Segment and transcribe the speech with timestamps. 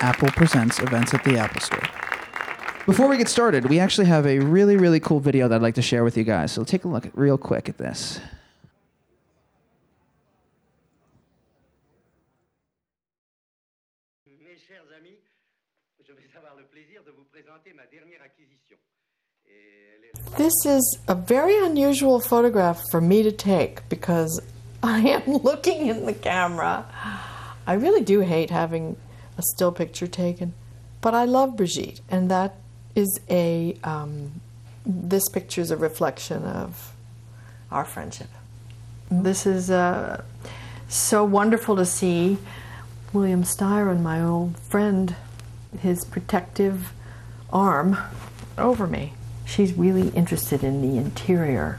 [0.00, 1.82] Apple Presents events at the Apple Store.
[2.86, 5.74] Before we get started, we actually have a really, really cool video that I'd like
[5.74, 6.52] to share with you guys.
[6.52, 8.20] So take a look at, real quick at this.
[14.26, 15.18] Mes chers amis,
[16.06, 18.76] je vais avoir le plaisir de vous présenter ma dernière acquisition.
[19.46, 19.50] Et
[19.94, 24.40] elle est- This is a very unusual photograph for me to take because
[24.82, 26.84] I am looking in the camera.
[27.66, 28.96] I really do hate having
[29.36, 30.54] a still picture taken,
[31.00, 32.56] but I love Brigitte, and that
[32.94, 33.76] is a.
[33.84, 34.40] Um,
[34.84, 36.92] this picture is a reflection of
[37.72, 38.28] our friendship.
[39.10, 40.22] This is uh,
[40.88, 42.38] so wonderful to see
[43.12, 45.16] William Styron, my old friend,
[45.80, 46.92] his protective
[47.52, 47.96] arm
[48.58, 49.12] over me.
[49.44, 51.78] She's really interested in the interior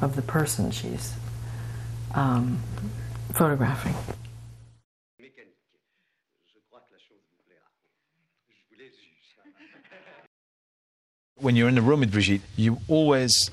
[0.00, 1.14] of the person she's
[2.14, 2.60] um,
[3.32, 3.94] photographing.
[5.20, 5.56] mécanique.
[6.52, 7.70] Je crois que la chose vous plaira.
[8.48, 9.40] Je vous laisse juger.
[11.44, 13.50] When you're in the room with Brigitte, you always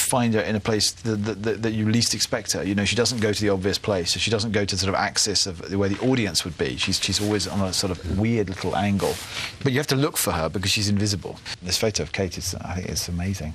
[0.00, 2.62] find her in a place that, that, that, you least expect her.
[2.62, 4.10] You know, she doesn't go to the obvious place.
[4.12, 6.76] She doesn't go to the sort of axis of where the audience would be.
[6.76, 9.14] She's, she's always on a sort of weird little angle.
[9.62, 11.38] But you have to look for her because she's invisible.
[11.62, 13.54] This photo of Kate is, I think, it's amazing.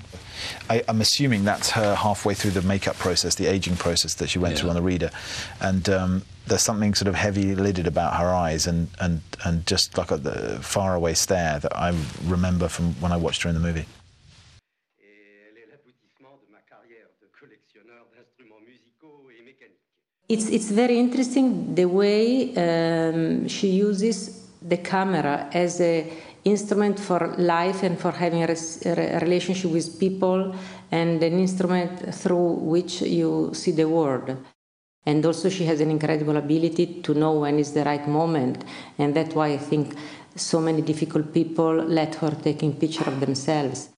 [0.69, 4.39] I, I'm assuming that's her halfway through the makeup process, the aging process that she
[4.39, 5.11] went through on the reader.
[5.61, 9.97] And um, there's something sort of heavy lidded about her eyes and, and, and just
[9.97, 13.61] like a the faraway stare that I remember from when I watched her in the
[13.61, 13.85] movie.
[20.27, 26.11] It's, it's very interesting the way um, she uses the camera as a
[26.43, 30.55] instrument for life and for having a, a relationship with people
[30.91, 34.35] and an instrument through which you see the world.
[35.05, 38.63] And also she has an incredible ability to know when is the right moment.
[38.97, 39.95] And that's why I think
[40.35, 43.89] so many difficult people let her taking picture of themselves.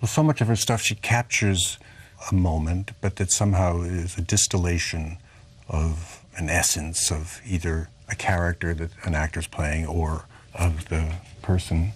[0.00, 1.78] Well, so much of her stuff, she captures
[2.30, 5.18] a moment, but that somehow is a distillation
[5.68, 11.92] of an essence of either a character that an actor's playing or of the person.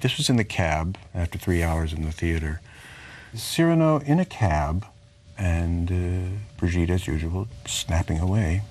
[0.00, 2.60] This was in the cab after three hours in the theater.
[3.34, 4.86] Cyrano in a cab,
[5.36, 8.62] and uh, Brigitte, as usual, snapping away.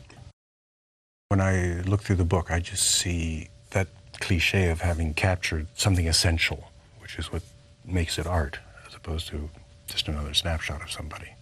[1.29, 3.87] When I look through the book, I just see that
[4.19, 7.41] cliche of having captured something essential, which is what
[7.83, 8.59] makes it art,
[9.07, 9.49] opposed to
[9.85, 11.33] just another snapshot of somebody.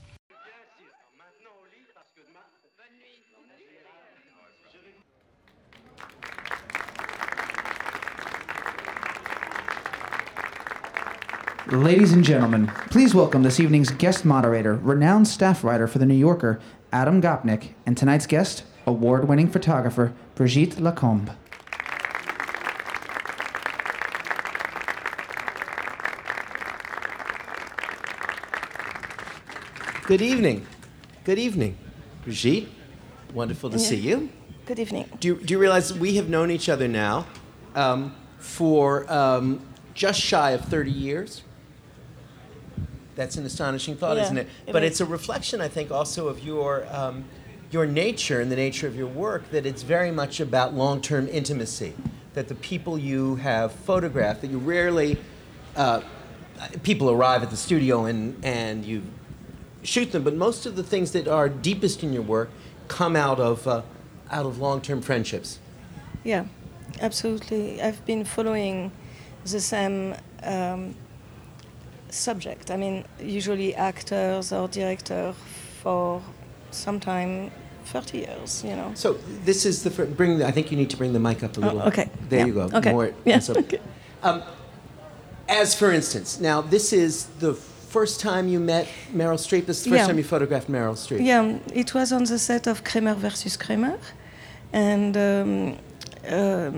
[11.71, 16.13] Ladies and gentlemen, please welcome this evening's guest moderator, renowned staff writer for The New
[16.13, 16.59] Yorker,
[16.93, 21.31] Adam Gopnik, and tonight's guest, award winning photographer, Brigitte Lacombe.
[30.07, 30.67] Good evening.
[31.23, 31.77] Good evening.
[32.23, 32.67] Brigitte,
[33.33, 34.29] wonderful to see you.
[34.67, 35.09] Good evening.
[35.19, 37.25] Do you, do you realize we have known each other now
[37.73, 41.41] um, for um, just shy of 30 years?
[43.16, 44.47] That's an astonishing thought, Yeah, isn't it?
[44.67, 44.91] it But is.
[44.91, 47.25] it's a reflection, I think, also of your, um,
[47.72, 51.27] your nature and the nature of your work, that it's very much about long term
[51.29, 51.95] intimacy.
[52.35, 55.17] That the people you have photographed, that you rarely,
[55.75, 56.01] uh,
[56.83, 59.01] people arrive at the studio and, and you
[59.85, 62.50] shoot them, but most of the things that are deepest in your work
[62.88, 63.81] come out of, uh,
[64.31, 65.59] out of long term friendships.
[66.23, 66.46] Yeah,
[67.01, 67.81] absolutely.
[67.81, 68.91] I've been following
[69.46, 70.96] the same um,
[72.09, 72.72] subject.
[72.72, 75.35] I mean, usually actors or directors
[75.81, 76.22] for
[76.72, 77.52] some time,
[77.85, 78.91] 30 years, you know.
[78.96, 79.13] So
[79.44, 80.40] this is the fir- bring.
[80.40, 81.81] The, I think you need to bring the mic up a little.
[81.84, 82.09] Oh, okay.
[82.29, 82.46] There Yeah.
[82.47, 82.69] you go.
[82.73, 82.91] Okay.
[82.91, 83.13] More.
[83.25, 83.79] Yeah, so- okay.
[84.23, 84.41] Um,
[85.47, 87.53] as for instance, now this is the
[88.00, 88.88] first time you met
[89.19, 89.66] Meryl Streep.
[89.66, 90.07] This is the first Yeah.
[90.09, 91.22] time you photographed Meryl Streep.
[91.31, 91.44] Yeah,
[91.81, 93.97] it was on the set of Kramer versus Kramer,
[94.73, 95.49] and um,
[96.37, 96.75] um,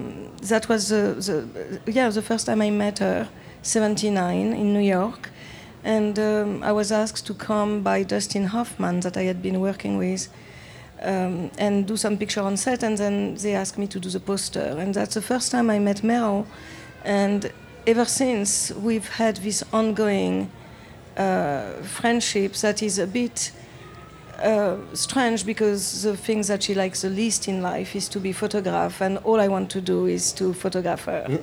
[0.51, 3.27] that was the, the yeah the first time I met her,
[3.61, 5.21] 79 in New York,
[5.83, 9.97] and um, I was asked to come by Dustin Hoffman that I had been working
[9.97, 10.23] with.
[10.99, 14.19] Um, and do some picture on set, and then they asked me to do the
[14.19, 16.45] poster, and that's the first time I met Meryl,
[17.05, 17.39] and
[17.85, 20.49] ever since we've had this ongoing
[21.17, 23.51] uh, friendship that is a bit
[24.39, 28.31] uh, strange because the thing that she likes the least in life is to be
[28.31, 31.39] photographed, and all I want to do is to photograph her.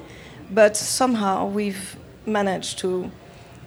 [0.50, 3.10] But somehow we've managed to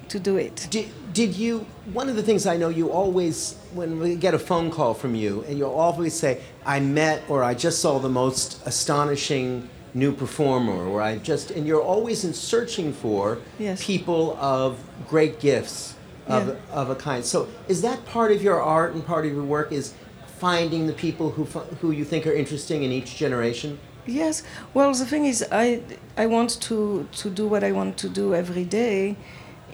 [0.09, 0.67] to do it.
[0.69, 1.65] Did, Did you?
[1.91, 5.15] One of the things I know you always, when we get a phone call from
[5.15, 10.11] you, and you'll always say, "I met or I just saw the most astonishing new
[10.11, 13.83] performer," or "I just," and you're always in searching for Yes.
[13.83, 14.77] people of
[15.09, 15.93] great gifts
[16.27, 16.53] of, Yeah.
[16.81, 17.23] of a kind.
[17.25, 19.71] So, is that part of your art and part of your work?
[19.71, 19.93] Is
[20.39, 21.45] finding the people who
[21.81, 23.79] who you think are interesting in each generation?
[24.05, 24.43] Yes.
[24.73, 25.81] Well, the thing is, I
[26.17, 29.15] I want to to do what I want to do every day,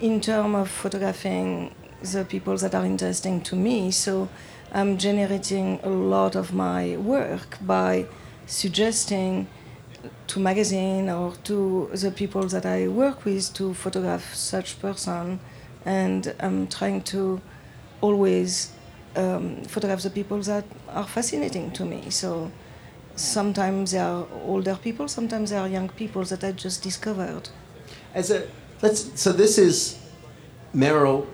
[0.00, 1.70] in terms of photographing
[2.12, 3.90] the people that are interesting to me.
[3.90, 4.28] So,
[4.72, 8.06] I'm generating a lot of my work by
[8.46, 9.46] suggesting
[10.26, 15.40] to magazine or to the people that I work with to photograph such person,
[15.84, 17.40] and I'm trying to
[18.00, 18.72] always
[19.16, 22.10] um, photograph the people that are fascinating to me.
[22.10, 22.50] So
[23.16, 27.48] sometimes they are older people, sometimes they are young people that I just discovered.
[28.14, 28.46] As a
[28.82, 29.98] let's so this is
[30.74, 31.26] Meryl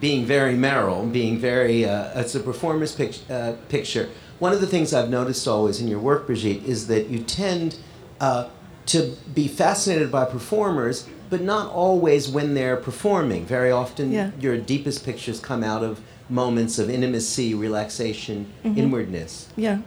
[0.00, 4.08] being very Meryl, being very uh, it's a performance pic- uh, picture.
[4.38, 7.76] One of the things I've noticed always in your work, Brigitte, is that you tend
[8.22, 8.48] uh,
[8.86, 8.98] to
[9.34, 13.44] be fascinated by performers, but not always when they're performing.
[13.44, 14.30] Very often, Yeah.
[14.40, 19.48] your deepest pictures come out of moments of intimacy, relaxation, inwardness.
[19.56, 19.78] Yeah.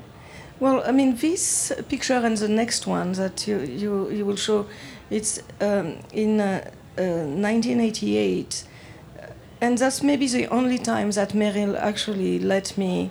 [0.60, 4.66] Well, I mean, this picture and the next one that you, you, you will show,
[5.10, 8.64] it's um, in uh, uh, 1988.
[9.62, 13.10] And that's maybe the only time that Meryl actually let me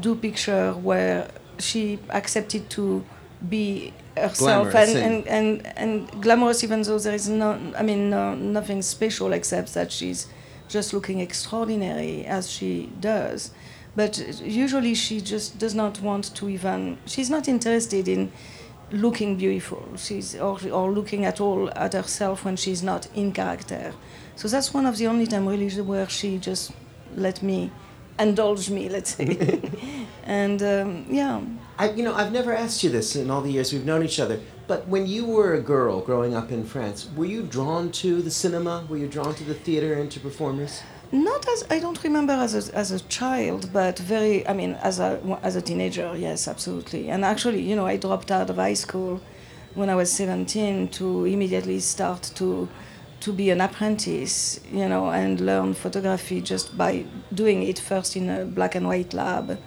[0.00, 1.28] do picture where
[1.58, 3.04] she accepted to
[3.48, 5.78] be herself Glamorous and, and- and, and,
[6.12, 10.26] and glamorous even though there is no, I mean, no, nothing special except that she's
[10.68, 13.50] just looking extraordinary as she does.
[13.96, 18.32] But usually she just does not want to even, she's not interested in
[18.90, 23.92] looking beautiful she's or, or looking at all at herself when she's not in character.
[24.36, 26.72] So that's one of the only time really where she just
[27.16, 27.70] let me
[28.18, 29.60] indulge me, let's say.
[30.24, 31.40] and um, yeah,
[31.76, 34.20] I, you know, I've never asked you this in all the years we've known each
[34.20, 34.38] other,
[34.68, 38.30] but when you were a girl growing up in France, were you drawn to the
[38.30, 38.86] cinema?
[38.88, 40.82] Were you drawn to the theater and to performers?
[41.10, 44.46] Not as I don't remember as a, as a child, but very.
[44.46, 47.10] I mean, as a as a teenager, yes, absolutely.
[47.10, 49.20] And actually, you know, I dropped out of high school
[49.74, 52.68] when I was 17 to immediately start to
[53.20, 58.28] to be an apprentice, you know, and learn photography just by doing it first in
[58.30, 59.58] a black and white lab,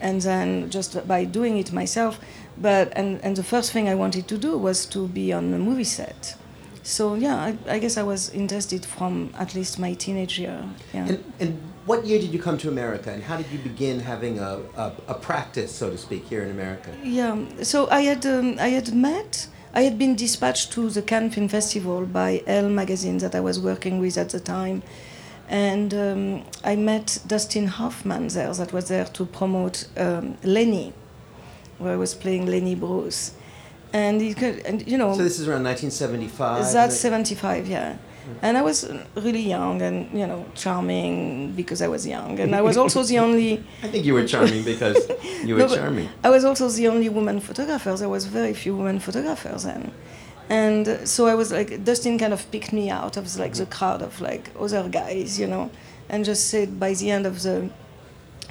[0.00, 2.18] and then just by doing it myself.
[2.56, 5.58] But and and the first thing I wanted to do was to be on a
[5.58, 6.36] movie set.
[6.82, 10.64] So yeah, I, I guess I was interested from at least my teenage year.
[10.94, 11.08] Yeah.
[11.08, 14.38] And, and what year did you come to America, and how did you begin having
[14.38, 16.90] a, a, a practice, so to speak, here in America?
[17.02, 17.36] Yeah.
[17.62, 19.48] So I had um, I had met.
[19.72, 23.60] I had been dispatched to the Cannes Film Festival by Elle magazine that I was
[23.60, 24.82] working with at the time,
[25.50, 28.54] and um, I met Dustin Hoffman there.
[28.54, 30.92] That was there to promote um, Lenny,
[31.78, 33.32] where I was playing Lenny Bruce,
[33.92, 35.12] and he could, and you know.
[35.14, 36.72] So this is around 1975.
[36.72, 37.96] That's and 75, yeah.
[38.42, 42.38] And I was really young and, you know, charming because I was young.
[42.38, 43.64] And I was also the only.
[43.82, 45.10] I think you were charming because
[45.44, 46.08] you were No, charming.
[46.22, 47.92] I was also the only woman photographer.
[47.96, 49.90] There was very few women photographers then.
[50.50, 53.70] And so I was like, Dustin kind of picked me out of like the mhm.
[53.70, 55.70] crowd of like other guys, you know,
[56.08, 57.70] and just said by the end of the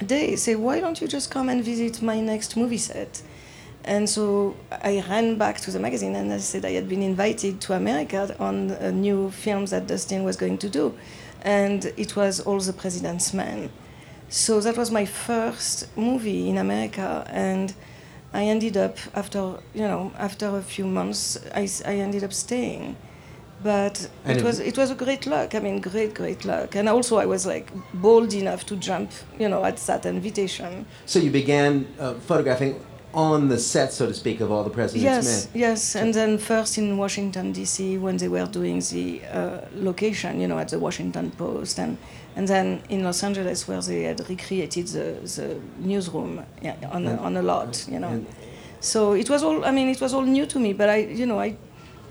[0.06, 3.20] day, say, why don't you just come and visit my next movie set?
[3.84, 7.60] And so I ran back to the magazine and I said I had been invited
[7.62, 10.94] to America on a new film that Dustin was going to do.
[11.42, 13.70] And it was All the President's Men.
[14.30, 17.26] So that was my first movie in America.
[17.30, 17.74] And
[18.32, 19.38] I ended up, after,
[19.74, 22.96] you know, after a few months, I, I ended up staying.
[23.62, 25.54] But And it was, it was a great luck.
[25.54, 26.76] I mean, great, great luck.
[26.76, 30.86] And also I was like bold enough to jump, you know, at that invitation.
[31.04, 32.80] So you began uh, photographing
[33.12, 35.60] on the set, so to speak, of all the President's Yes, Men.
[35.60, 37.98] yes, and then first in Washington D.C.
[37.98, 41.98] when they were doing the uh, location, you know, at the Washington Post, and
[42.36, 47.16] and then in Los Angeles where they had recreated the, the newsroom yeah, on a,
[47.16, 48.24] on a lot, you know.
[48.80, 49.64] So it was all.
[49.64, 51.56] I mean, it was all new to me, but I, you know, I,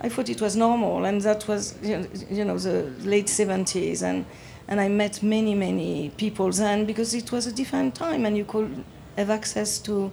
[0.02, 4.26] I thought it was normal, and that was, you know, the late seventies, and
[4.68, 8.46] and I met many many people then because it was a different time, and you
[8.46, 8.84] could
[9.18, 10.12] have access to.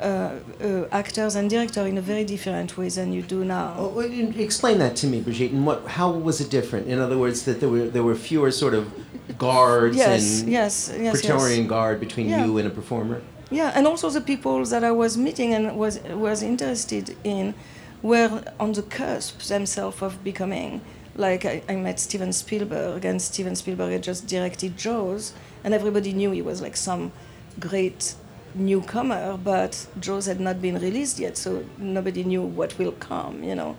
[0.00, 3.74] Uh, uh, actors and directors in a very different way than you do now.
[3.76, 5.50] Well, explain that to me, Brigitte.
[5.50, 5.84] And what?
[5.88, 6.86] How was it different?
[6.86, 8.92] In other words, that there were there were fewer sort of
[9.36, 11.20] guards Yes, and yes, yes, yes.
[11.20, 12.44] Praetorian guard between Yeah.
[12.46, 13.20] you and a performer.
[13.50, 17.54] Yeah, and also the people that I was meeting and was was interested in
[18.02, 20.80] were on the cusp themselves of becoming
[21.16, 25.32] Like I, I met Steven Spielberg, and Steven Spielberg had just directed Jaws,
[25.64, 27.10] and everybody knew he was like some
[27.58, 28.14] great
[28.54, 33.54] newcomer, but Jaws had not been released yet, so nobody knew what will come, you
[33.56, 33.74] know.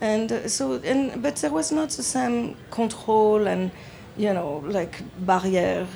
[0.00, 3.70] And uh, so, and but there was not the same control and,
[4.18, 5.86] you know, like barrier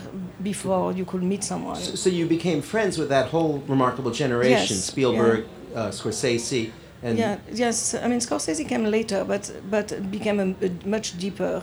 [0.42, 1.76] before you could meet someone.
[1.76, 6.70] So, so you became friends with that whole remarkable generation: Yes, Spielberg, uh, Scorsese,
[7.02, 7.94] and yeah, yes.
[7.94, 11.62] I mean, Scorsese came later, but but became a, a much deeper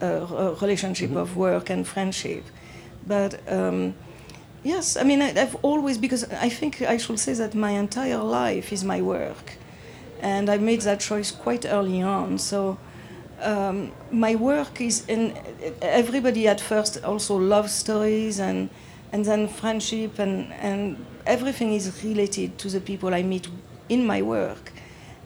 [0.00, 2.44] uh, relationship of work and friendship.
[3.06, 3.94] But um,
[4.64, 8.22] yes, I mean, I, I've always because I think I should say that my entire
[8.22, 9.52] life is my work,
[10.22, 12.38] and I made that choice quite early on.
[12.38, 12.78] So.
[13.42, 15.38] Um, my work is, and
[15.80, 18.68] everybody at first also loves stories and
[19.12, 23.48] and then friendship and and everything is related to the people I meet
[23.88, 24.72] in my work,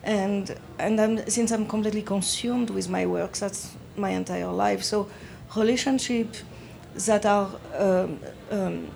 [0.02, 4.82] and and I'm, since I'm completely consumed with my work, that's my entire life.
[4.82, 5.08] So,
[5.56, 6.36] relationship
[7.06, 8.88] that are um, um,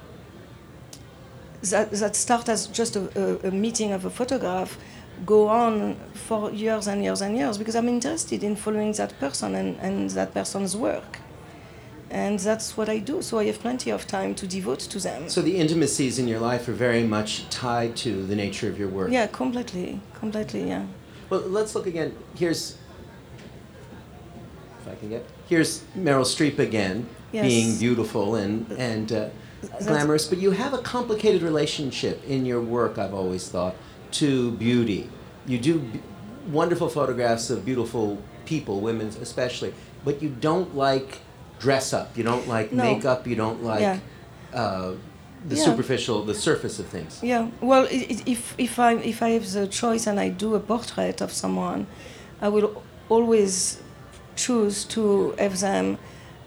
[1.62, 3.02] that that start as just a,
[3.44, 4.78] a, a meeting of a photograph
[5.24, 9.54] go on for years and years and years because I'm interested in following that person
[9.54, 11.18] and, and that person's work.
[12.10, 13.20] And that's what I do.
[13.20, 15.28] So I have plenty of time to devote to them.
[15.28, 18.88] so the intimacies in your life are very much tied to the nature of your
[18.88, 19.10] work.
[19.10, 20.86] yeah, completely, completely, yeah.
[21.28, 22.16] Well, let's look again.
[22.34, 22.78] Here's,
[24.80, 27.44] if I can get, here's Meryl Streep again, Yes.
[27.44, 29.28] being beautiful and and uh,
[29.86, 30.26] glamorous.
[30.26, 32.96] But you have a complicated relationship in your work.
[32.96, 33.74] I've always thought
[34.12, 35.08] to beauty.
[35.46, 36.00] You do b-
[36.50, 39.72] wonderful photographs of beautiful people, women especially,
[40.04, 41.20] but you don't like
[41.58, 42.16] dress up.
[42.16, 42.84] You don't like No.
[42.84, 43.26] makeup.
[43.26, 43.98] You don't like Yeah.
[44.54, 44.92] uh,
[45.48, 45.64] the Yeah.
[45.64, 47.20] superficial, the surface of things.
[47.22, 47.48] Yeah.
[47.60, 51.32] Well, if if I if I have the choice and I do a portrait of
[51.32, 51.86] someone,
[52.40, 53.78] I will always
[54.36, 55.98] choose to have them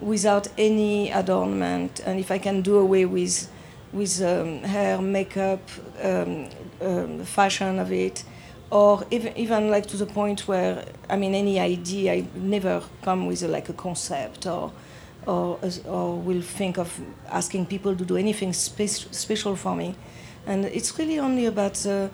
[0.01, 3.47] without any adornment, and if I can do away with
[3.93, 5.61] with um, hair, makeup,
[6.01, 6.49] um,
[6.81, 8.23] um, fashion of it,
[8.69, 13.27] or even even like to the point where I mean any idea I never come
[13.27, 14.71] with a, like a concept or.
[15.27, 19.93] Or, or will think of asking people to do anything spe- special for me.
[20.47, 22.09] And it's really only about the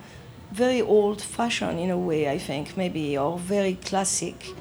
[0.52, 4.54] very old fashion in a way, I think, maybe, or very classic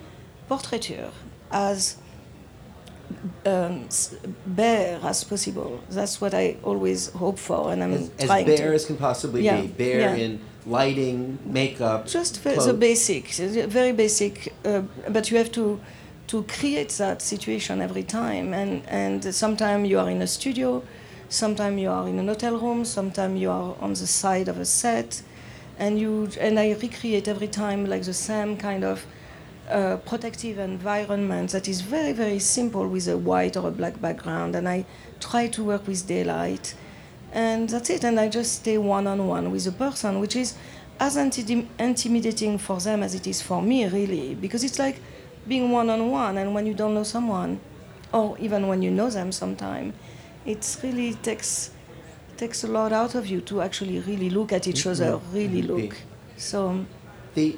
[0.48, 1.12] portraiture
[1.52, 1.98] as
[3.46, 3.88] um,
[4.46, 5.80] bare as possible.
[5.90, 8.74] That's what I always hope for, and I'm As, as bare to.
[8.76, 9.68] as can possibly Yeah, be.
[9.68, 10.16] Bare yeah.
[10.16, 12.06] in lighting, makeup.
[12.08, 12.74] just the clothes.
[12.74, 13.28] basic,
[13.70, 14.54] very basic.
[14.66, 15.80] Uh, but you have to
[16.28, 20.82] to create that situation every time, and and sometimes you are in a studio,
[21.30, 24.66] sometimes you are in an hotel room, sometimes you are on the side of a
[24.66, 25.22] set,
[25.80, 29.06] and you and I recreate every time like the same kind of.
[29.70, 34.56] Uh, protective environment that is very very simple with a white or a black background
[34.56, 34.86] and i
[35.20, 36.74] try to work with daylight.
[37.34, 40.56] And that's it and i just stay one-on-one with a person which is
[41.02, 45.02] as inti- intimidating for them as it is for me really because it's like
[45.50, 47.60] being one-on-one and when you don't know someone
[48.14, 49.92] or even when you know them sometime
[50.46, 51.72] it really takes
[52.38, 55.68] takes a lot out of you to actually really look at each other really Mhm.
[55.68, 55.96] look.
[56.38, 56.86] So
[57.36, 57.58] The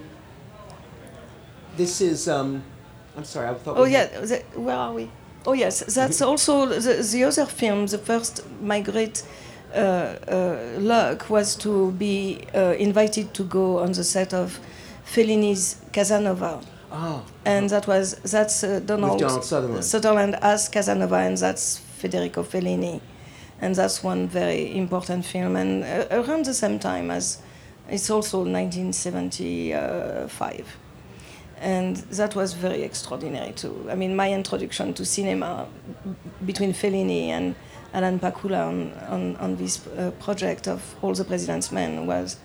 [1.79, 2.62] this is um,
[3.17, 3.48] I'm sorry.
[3.50, 3.77] I thought.
[3.77, 5.09] Oh we yeah, had- the, where are we?
[5.45, 6.79] Oh yes, that's also the,
[7.13, 7.88] the other film.
[7.88, 9.24] The first, my great
[9.74, 14.59] uh, uh, luck was to be uh, invited to go on the set of
[15.05, 16.59] Fellini's Casanova,
[16.91, 17.21] Oh.
[17.45, 19.86] and that was that's uh, Donald, Donald Sutherland.
[19.86, 23.00] Sutherland as Casanova, and that's Federico Fellini,
[23.62, 25.55] and that's one very important film.
[25.55, 27.38] And uh, around the same time as
[27.89, 30.65] it's also 1975
[31.62, 33.88] and that was very extraordinary too.
[33.89, 35.68] I mean, my introduction to cinema
[36.46, 37.56] between Fellini and
[37.94, 42.38] Alan Pakula on, on, on this uh, project of All the President's Men was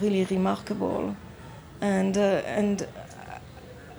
[0.00, 1.16] really remarkable,
[1.80, 2.86] and uh, and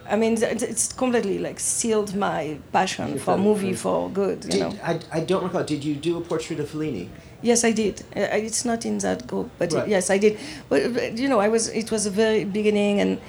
[0.10, 4.44] I mean, it's completely like sealed my passion for movie for good.
[4.46, 4.74] You Did, know.
[4.84, 5.64] I, I don't recall.
[5.64, 7.08] Did you do a portrait of Fellini?
[7.42, 8.02] Yes, I did.
[8.16, 9.88] Uh, it's not in that group, but Right.
[9.88, 10.38] yes, I did.
[10.70, 11.70] But, but, you know, I was.
[11.70, 13.20] It was a very beginning and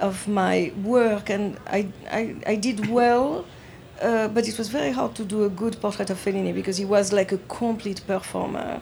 [0.00, 3.44] of my work, and I I, I did well.
[4.02, 6.84] Uh, but it was very hard to do a good portrait of Fellini because he
[6.84, 8.78] was like a complete performer,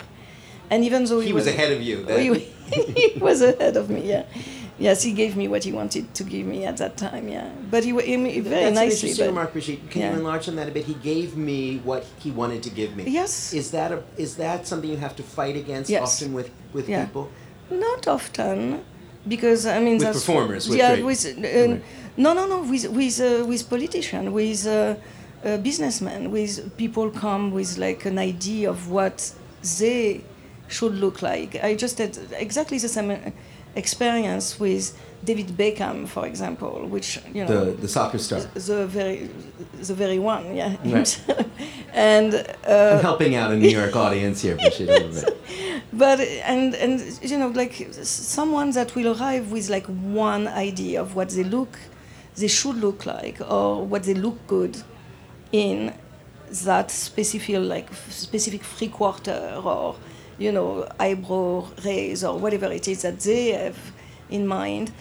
[0.69, 2.05] and even though he, He was ahead of you.
[2.09, 2.39] Oh, he,
[3.13, 4.01] he was ahead of me.
[4.09, 4.25] Yeah,
[4.77, 7.29] yes, he gave me what he wanted to give me at that time.
[7.29, 9.09] Yeah, but he, he, very That's an nicely.
[9.09, 9.89] interesting remark, Brigitte.
[9.89, 10.11] Can yeah.
[10.11, 10.83] you enlarge on that a bit?
[10.85, 13.03] He gave me what he wanted to give me.
[13.07, 13.53] Yes.
[13.53, 16.01] Is that a is that something you have to fight against Yes.
[16.03, 17.05] often with with Yeah.
[17.05, 17.29] people?
[17.71, 18.83] Not often,
[19.27, 21.81] because I mean With that's performers, with yeah, with uh, Right.
[22.17, 24.95] no, no, no, with with uh, with politicians, with uh,
[25.43, 29.33] uh, businessmen, with people come with like an idea of what
[29.79, 30.21] they
[30.67, 31.55] should look like.
[31.63, 33.11] I just had exactly the same
[33.75, 38.39] experience with David Beckham, for example, which you know The the soccer star.
[38.53, 39.29] the very
[39.87, 40.75] the very one, yeah.
[40.85, 41.21] Right.
[41.93, 42.33] and
[42.67, 45.37] uh, I'm helping out a New York audience here, bit.
[45.93, 49.87] but and and you know like someone that will arrive with like
[50.27, 51.79] one idea of what they look
[52.35, 54.75] they should look like or what they look good
[55.51, 55.93] in
[56.65, 59.95] that specific like specific free quarter or
[60.37, 63.77] you know eyebrow raise or whatever it is that they have
[64.29, 64.91] in mind.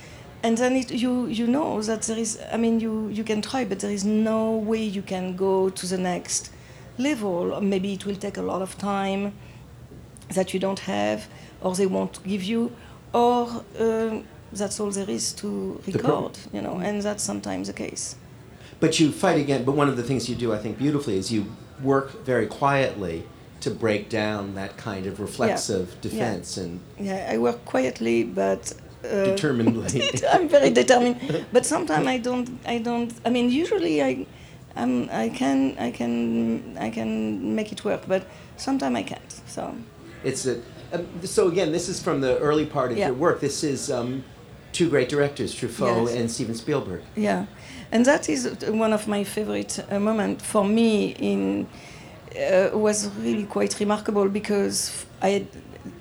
[0.42, 3.64] And then it, you you know that there is i mean you you can try
[3.64, 6.50] but there is no way you can go to the next
[6.98, 7.60] level.
[7.60, 9.32] Maybe it will take a lot of time
[10.34, 11.28] that you don't have
[11.62, 12.72] or they won't give you
[13.12, 18.16] or um, that's all there is to record you know and that's sometimes the case.
[18.80, 19.64] But you fight again.
[19.64, 21.46] But one of the things you do, I think, beautifully is you
[21.82, 23.24] work very quietly
[23.64, 26.72] to break down that kind of reflexive defense and
[27.08, 28.62] yeah i work quietly but
[29.04, 30.02] uh, determinedly.
[30.34, 31.16] i'm very determined
[31.52, 34.26] but sometimes i don't i don't i mean usually i
[34.76, 37.10] I'm, i can i can i can
[37.58, 38.22] make it work but
[38.56, 39.62] sometimes i can't so
[40.30, 40.54] It's a.
[40.92, 41.04] Um,
[41.36, 43.08] so again, this is from the early part of Yeah.
[43.10, 43.36] your work.
[43.40, 44.10] This is um,
[44.72, 46.16] two great directors, Truffaut Yes.
[46.18, 47.02] and Steven Spielberg.
[47.16, 47.40] Yeah,
[47.92, 48.40] and that is
[48.84, 50.90] one of my favorite uh, moments for me.
[51.30, 51.66] In
[52.36, 55.46] uh, was really quite remarkable because I had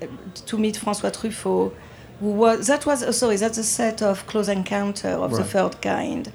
[0.02, 0.06] uh,
[0.46, 1.72] to meet François Truffaut,
[2.20, 5.80] who was that was oh, sorry that's a set of Close Encounter of the Third
[5.80, 6.32] Kind,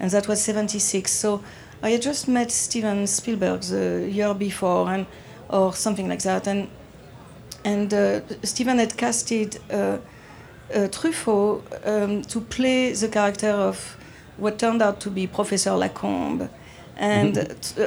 [0.00, 1.10] and that was '76.
[1.10, 1.42] So
[1.82, 5.06] I had just met Steven Spielberg the year before, and
[5.48, 6.68] or something like that, and
[7.64, 9.58] and uh, Steven had casted.
[9.70, 9.98] Uh,
[10.74, 13.96] uh, Truffaut um, to play the character of
[14.36, 16.48] what turned out to be Professor Lacombe.
[16.96, 17.36] And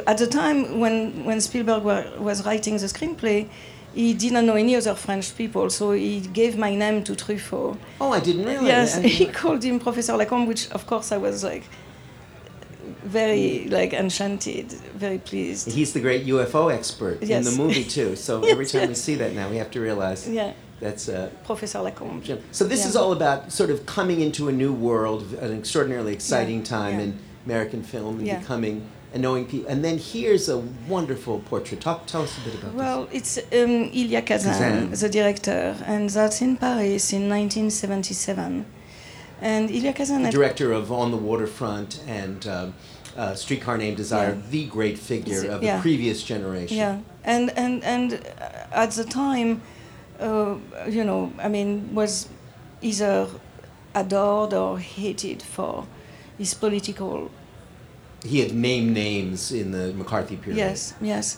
[0.07, 3.49] at the time when, when Spielberg wa- was writing the screenplay,
[3.95, 7.77] he didn't know any other French people, so he gave my name to Truffaut.
[7.99, 8.67] Oh, I didn't realize.
[8.67, 11.63] Yes, I- he called him Professor Lacombe, which of course I was like
[13.03, 15.71] very like enchanted, very pleased.
[15.71, 18.15] He's the great UFO expert in the movie too.
[18.27, 21.29] So Yes, every time we see that now, we have to realize Yeah, that's uh,
[21.45, 22.21] Professor Lacombe.
[22.51, 22.87] So this Yeah.
[22.89, 27.05] is all about sort of coming into a new world, an extraordinarily exciting time yeah.
[27.05, 29.69] in American film, and becoming and knowing people.
[29.71, 31.81] And then here's a wonderful portrait.
[31.81, 32.79] Talk, tell us a bit about this.
[32.79, 34.91] Well, it's um, Elia Kazan, Kazan.
[34.91, 38.65] the director, and that's in Paris in 1977.
[39.41, 42.73] And Elia Kazan The director of On the Waterfront and um,
[43.17, 44.49] uh, Streetcar Named Desire, Yeah.
[44.49, 45.77] the great figure of yeah.
[45.77, 46.77] the previous generation.
[46.77, 49.61] Yeah, and and and uh, at the time,
[50.19, 50.55] uh,
[50.87, 52.29] you know, I mean, was
[52.81, 53.27] either
[53.95, 55.85] adored or hated for
[56.37, 57.31] his political.
[58.23, 60.57] He had named names in the McCarthy period.
[60.57, 61.37] Yes, yes,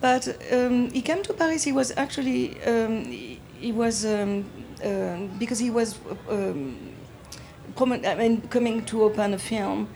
[0.00, 1.64] but um, he came to Paris.
[1.64, 4.44] He was actually um, he, he was um,
[4.84, 5.98] um because he was.
[6.28, 6.76] Um,
[7.78, 9.88] I mean, coming to open a film,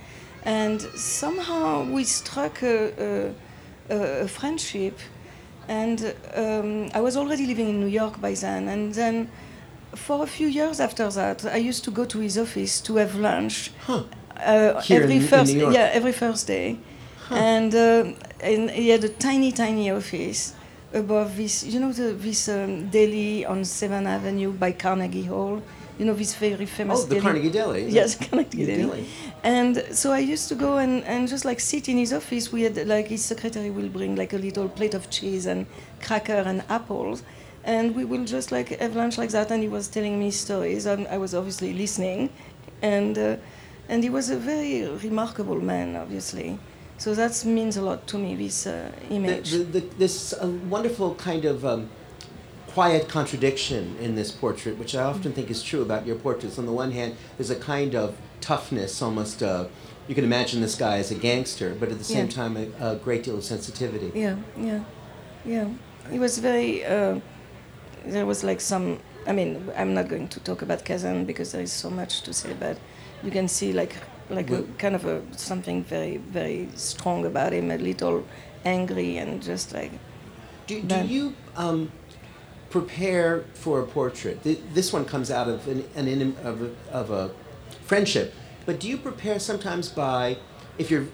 [0.42, 3.34] and somehow we struck a,
[3.90, 4.98] a, a friendship.
[5.68, 9.30] And um, I was already living in New York by then, and then
[9.94, 13.14] for a few years after that, I used to go to his office to have
[13.14, 14.04] lunch Huh.
[14.36, 15.74] Uh, every in- in first York?
[15.74, 16.76] yeah every Thursday,
[17.30, 18.04] and uh,
[18.40, 20.54] and he had a tiny tiny office
[20.92, 25.62] above this you know the, this um, deli on Seventh Avenue by Carnegie Hall.
[25.98, 27.20] You know this very famous Oh, the deli.
[27.22, 27.84] Carnegie Deli.
[27.88, 28.82] Yes, Carnegie Deli.
[28.82, 29.04] deli.
[29.44, 32.50] And so I used to go and, and just like sit in his office.
[32.52, 35.66] We had like his secretary will bring like a little plate of cheese and
[36.02, 37.22] cracker and apples,
[37.62, 39.52] and we will just like have lunch like that.
[39.52, 42.28] And he was telling me stories, and I was obviously listening,
[42.82, 43.36] and uh,
[43.88, 46.58] and he was a very remarkable man, obviously.
[46.98, 48.34] So that means a lot to me.
[48.36, 49.50] This uh, image.
[49.50, 51.88] the, the, this uh, wonderful kind of um,
[52.68, 56.58] quiet contradiction in this portrait, which I often think is true about your portraits.
[56.58, 59.42] On the one hand, there's a kind of toughness, almost.
[59.42, 59.66] Uh,
[60.08, 62.32] you can imagine this guy as a gangster, but at the same Yeah.
[62.42, 64.12] time, a, a great deal of sensitivity.
[64.14, 64.80] Yeah, yeah,
[65.44, 65.68] yeah.
[66.10, 66.84] He was very.
[66.84, 67.20] Uh,
[68.04, 68.98] there was like some.
[69.26, 72.32] I mean, I'm not going to talk about Kazan because there is so much to
[72.34, 72.76] say, but
[73.22, 73.96] you can see like
[74.30, 78.24] like a kind of a something very very strong about him, a little
[78.64, 79.92] angry and just like
[80.66, 81.92] Do, do Then- you um,
[82.70, 84.42] prepare for a portrait?
[84.42, 87.30] This one comes out of an, an in, of, a, of a
[87.84, 88.34] friendship,
[88.66, 90.38] but do you prepare sometimes by,
[90.78, 91.06] if you're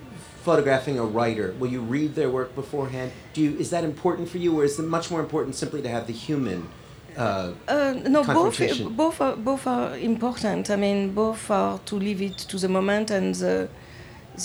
[0.42, 3.12] photographing a writer, will you read their work beforehand?
[3.34, 5.88] Do you is that important for you, or is it much more important simply to
[5.88, 6.68] have the human
[7.16, 8.58] uh, Uh, no, both
[8.96, 10.70] both are both are important.
[10.70, 13.68] I mean, both are to leave it to the moment and the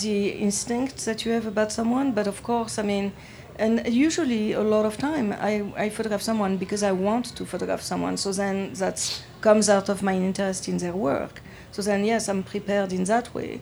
[0.02, 2.12] the instinct that you have about someone.
[2.12, 3.12] But of course, I mean,
[3.58, 7.82] and usually a lot of time I, I photograph someone because I want to photograph
[7.82, 8.16] someone.
[8.16, 11.42] So then that comes out of my interest in their work.
[11.72, 13.60] So then yes, I'm prepared in that way.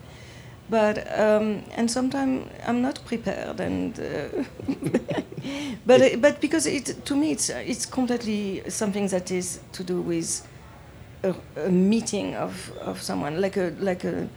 [0.69, 4.43] But um, and sometimes I'm not prepared, and uh,
[5.85, 10.01] but it, but because it to me it's it's completely something that is to do
[10.01, 10.47] with
[11.23, 14.27] a, a meeting of, of someone like a like a,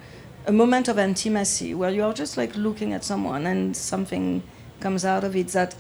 [0.47, 4.43] a moment of intimacy where you are just like looking at someone and something
[4.81, 5.75] comes out of it that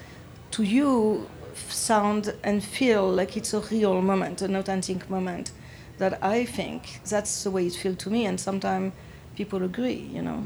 [0.50, 5.52] to you f- sound and feel like it's a real moment an authentic moment
[5.98, 8.26] that I think that's the way it feels to me.
[8.26, 8.92] And sometimes
[9.40, 10.40] people agree you know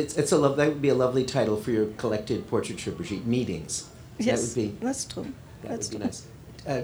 [0.00, 0.54] It's, it's a love.
[0.58, 3.24] That would be a lovely title for your collected portraiture, Brigitte.
[3.36, 3.72] Meetings.
[4.18, 4.68] yes That would be.
[4.86, 5.28] that's true
[5.62, 6.06] That that's would be true.
[6.06, 6.20] nice.
[6.72, 6.82] Uh,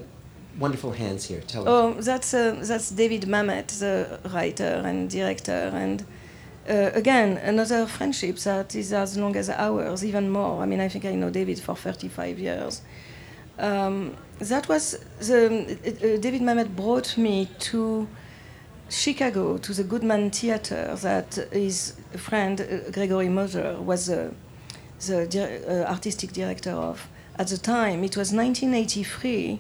[0.65, 1.43] wonderful hands here.
[1.53, 1.69] Tell us.
[1.75, 3.95] Oh, that's uh, that's David Mamet, the
[4.35, 5.99] writer and director, and
[6.75, 10.55] uh, again another friendship that is as long as ours, even more.
[10.65, 12.83] I mean, I think I know David for 35 years.
[13.59, 13.97] Um,
[14.53, 14.85] that was
[15.29, 17.37] the uh, David Mamet brought me
[17.71, 18.07] to
[18.93, 24.33] Chicago to the Goodman Theater that his friend uh, Gregory Mosher was the,
[25.07, 27.09] the di- uh, artistic director of.
[27.39, 29.59] At the time, it was 1983,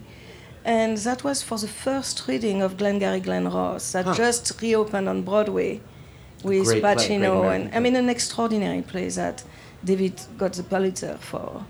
[0.64, 4.14] and that was for the first reading of Glengarry Glen Ross that Huh.
[4.14, 5.80] just reopened on Broadway
[6.44, 9.42] with Great Pacino, American and I mean an extraordinary play that
[9.82, 11.64] David got the Pulitzer for.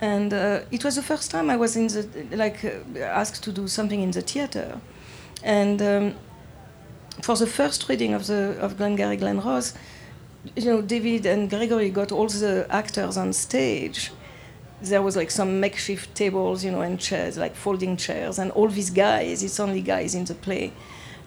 [0.00, 3.52] And uh, it was the first time I was in the like uh, asked to
[3.52, 4.80] do something in the theater,
[5.44, 6.14] and um,
[7.20, 9.74] for the first reading of the of Glengarry Glen Ross,
[10.56, 14.10] you know, David and Gregory got all the actors on stage.
[14.80, 18.68] There was like some makeshift tables, you know, and chairs, like folding chairs, and all
[18.68, 19.42] these guys.
[19.42, 20.72] It's only guys in the play.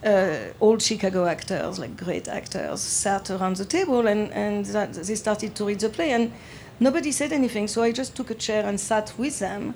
[0.04, 5.16] Uh, old Chicago actors, like great actors, sat around the table and, and that, they
[5.16, 6.12] started to read the play.
[6.12, 6.32] And
[6.80, 9.74] nobody said anything, so I just took a chair and sat with them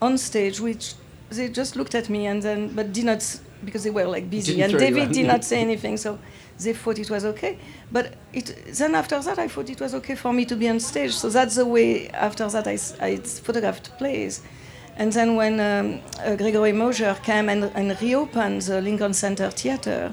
[0.00, 0.94] on stage, which
[1.30, 4.56] they just looked at me and then, but did not, because they were like busy.
[4.56, 6.18] Didn't and David did not say anything, so
[6.58, 7.58] they thought it was okay.
[7.90, 8.46] But it,
[8.78, 11.12] then after that, I thought it was okay for me to be on stage.
[11.12, 12.76] So that's the way, after that, I
[13.16, 14.42] photographed plays.
[14.96, 20.12] And then when um, uh, Gregory Mosher came and, and reopened the Lincoln Center Theater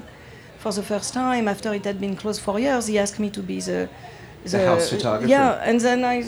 [0.58, 3.42] for the first time after it had been closed for years, he asked me to
[3.42, 3.88] be the,
[4.44, 5.28] The house photographer.
[5.28, 6.24] Yeah, and then I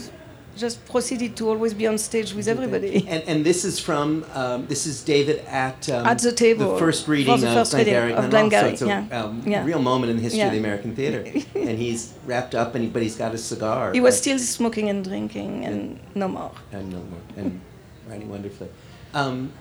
[0.57, 3.07] just proceeded to always be on stage with everybody.
[3.09, 6.79] And, and this is from um, this is David at um, At the table, the
[6.79, 8.31] first reading the of first Glengarry of Glen.
[8.31, 9.23] Glengarry, So it's a yeah.
[9.25, 9.65] um, Yeah.
[9.65, 11.21] real moment in the history of the American theater,
[11.55, 13.93] and he's wrapped up, and he, but he's got a cigar.
[13.93, 16.53] He was still smoking and drinking, and no more.
[16.73, 17.61] and no more, and
[18.09, 18.69] writing wonderfully.
[19.15, 19.53] Um,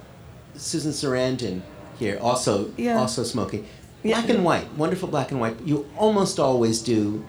[0.56, 1.62] Susan Sarandon
[2.00, 3.00] here, also Yeah.
[3.00, 3.66] also smoking.
[4.04, 4.18] Yeah.
[4.20, 5.56] Black and white, wonderful black and white.
[5.64, 7.24] You almost always do,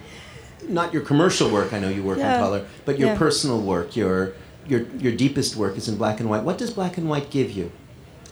[0.69, 1.73] not your commercial work.
[1.73, 3.19] I know you work in color, but your Yeah.
[3.19, 4.33] personal work, your
[4.69, 6.45] your your deepest work is in black and white.
[6.45, 7.71] What does black and white give you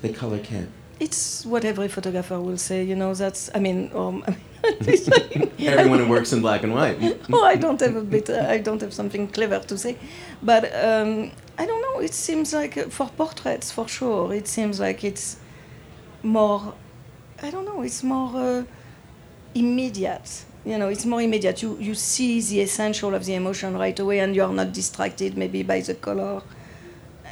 [0.02, 0.68] that color can't?
[1.00, 3.14] It's what every photographer will say, you know.
[3.14, 4.22] That's, I mean, um,
[5.58, 6.96] Everyone who works in black and white.
[7.32, 8.28] oh, I don't have a bit.
[8.28, 9.96] I don't have something clever to say,
[10.42, 12.00] but um, I don't know.
[12.00, 15.36] It seems like uh, for portraits, for sure, it seems like it's
[16.22, 16.74] more.
[17.42, 17.80] I don't know.
[17.82, 18.64] It's more uh,
[19.54, 20.44] immediate.
[20.64, 21.62] You know, it's more immediate.
[21.62, 25.36] You you see the essential of the emotion right away, and you are not distracted
[25.36, 26.42] maybe by the color.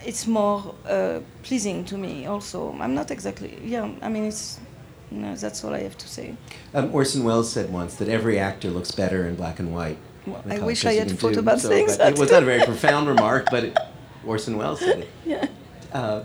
[0.04, 2.26] It's more uh, pleasing to me.
[2.26, 3.58] Also, I'm not exactly.
[3.64, 4.60] Yeah, I mean, it's.
[5.10, 6.36] No, that's all I have to say.
[6.74, 9.96] Um, Orson Welles said once that every actor looks better in black and white.
[10.26, 12.12] Well, I wish I had thought do about so, saying that.
[12.12, 13.78] It was not a very profound remark, but it,
[14.26, 15.08] Orson Welles said it.
[15.24, 15.46] Yeah.
[15.92, 16.24] Uh,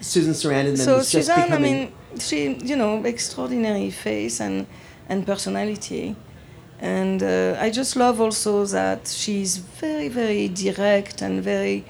[0.00, 4.66] Susan Sarandon then so was just Suzanne, I mean, she, you know, extraordinary face and
[5.08, 6.14] and personality,
[6.80, 11.84] and uh, I just love also that she's very, very direct and very,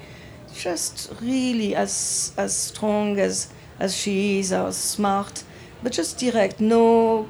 [0.53, 3.47] just really as as strong as
[3.79, 5.43] as she is, as smart,
[5.81, 6.59] but just direct.
[6.59, 7.29] No,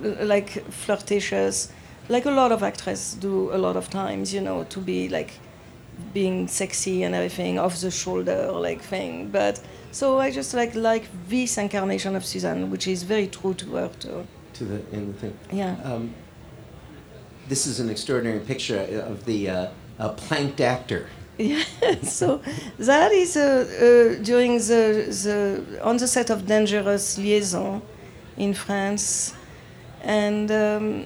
[0.00, 1.72] like flirtatious,
[2.08, 4.32] like a lot of actresses do a lot of times.
[4.32, 5.32] You know, to be like
[6.14, 9.60] being sexy and everything off the shoulder like thing but
[9.90, 13.90] so i just like like this incarnation of suzanne which is very true to her
[13.98, 15.38] too to the in the thing.
[15.50, 16.14] yeah Um,
[17.48, 21.08] this is an extraordinary picture of the uh, a planked actor.
[21.38, 21.62] yeah
[22.02, 22.40] so
[22.78, 24.82] that is uh, uh, during the,
[25.24, 27.80] the on the set of dangerous liaison
[28.36, 29.34] in france
[30.02, 31.04] and um,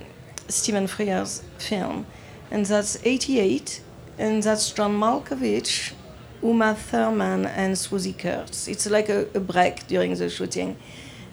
[0.48, 2.06] stephen Frears film
[2.50, 3.82] and that's 88
[4.18, 5.92] and that's john malkovich
[6.42, 8.66] Uma Thurman and Swoosie Kurtz.
[8.66, 10.76] It's like a, a break during the shooting.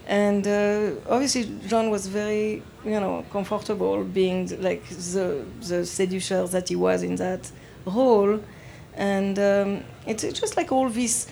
[0.10, 6.67] And uh, obviously, John was very, you know, comfortable being like the, the seducer that
[6.67, 7.52] he was in that
[7.86, 8.41] role.
[8.95, 11.28] And um, it's just like all this.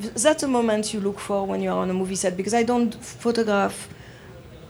[0.00, 2.92] That's a moment you look for when you're on a movie set because I don't
[2.92, 3.88] photograph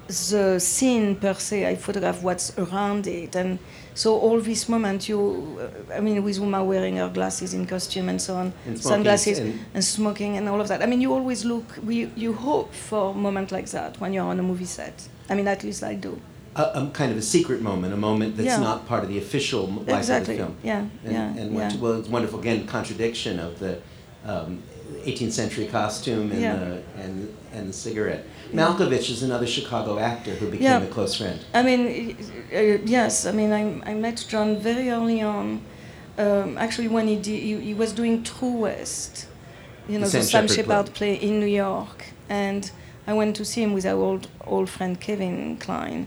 [0.06, 1.66] the scene per se.
[1.66, 3.58] I photograph what's around it, and
[4.00, 5.18] so all this moment, you,
[5.60, 9.38] uh, I mean, with Uma wearing her glasses in costume and so on, And sunglasses
[9.38, 10.80] and- and smoking and all of that.
[10.82, 14.30] I mean, you always look, we, you hope for a moment like that when you're
[14.34, 14.94] on a movie set.
[15.30, 16.12] I mean, at least I do.
[16.56, 18.68] a, a kind of a secret moment, a moment that's Yeah.
[18.68, 20.34] not part of the official life Exactly.
[20.34, 20.54] of the film.
[20.70, 21.76] Yeah, And, yeah, and yeah.
[21.82, 23.72] well, it's wonderful again contradiction of the
[24.32, 24.50] um,
[25.10, 26.56] 18th century costume and Yeah.
[26.62, 27.14] the and
[27.56, 28.22] and the cigarette.
[28.52, 30.82] Malkovich is another Chicago actor who became Yeah.
[30.82, 31.38] a close friend.
[31.54, 32.16] I mean,
[32.52, 35.60] uh, yes, I mean, I, I met John very early on.
[36.18, 39.26] Um, actually, when he, did, he, he was doing True West,
[39.88, 42.04] you know, The the, Sam Shepard Shepard play in New York.
[42.28, 42.70] And
[43.06, 46.06] I went to see him with our old, old friend Kevin Kline.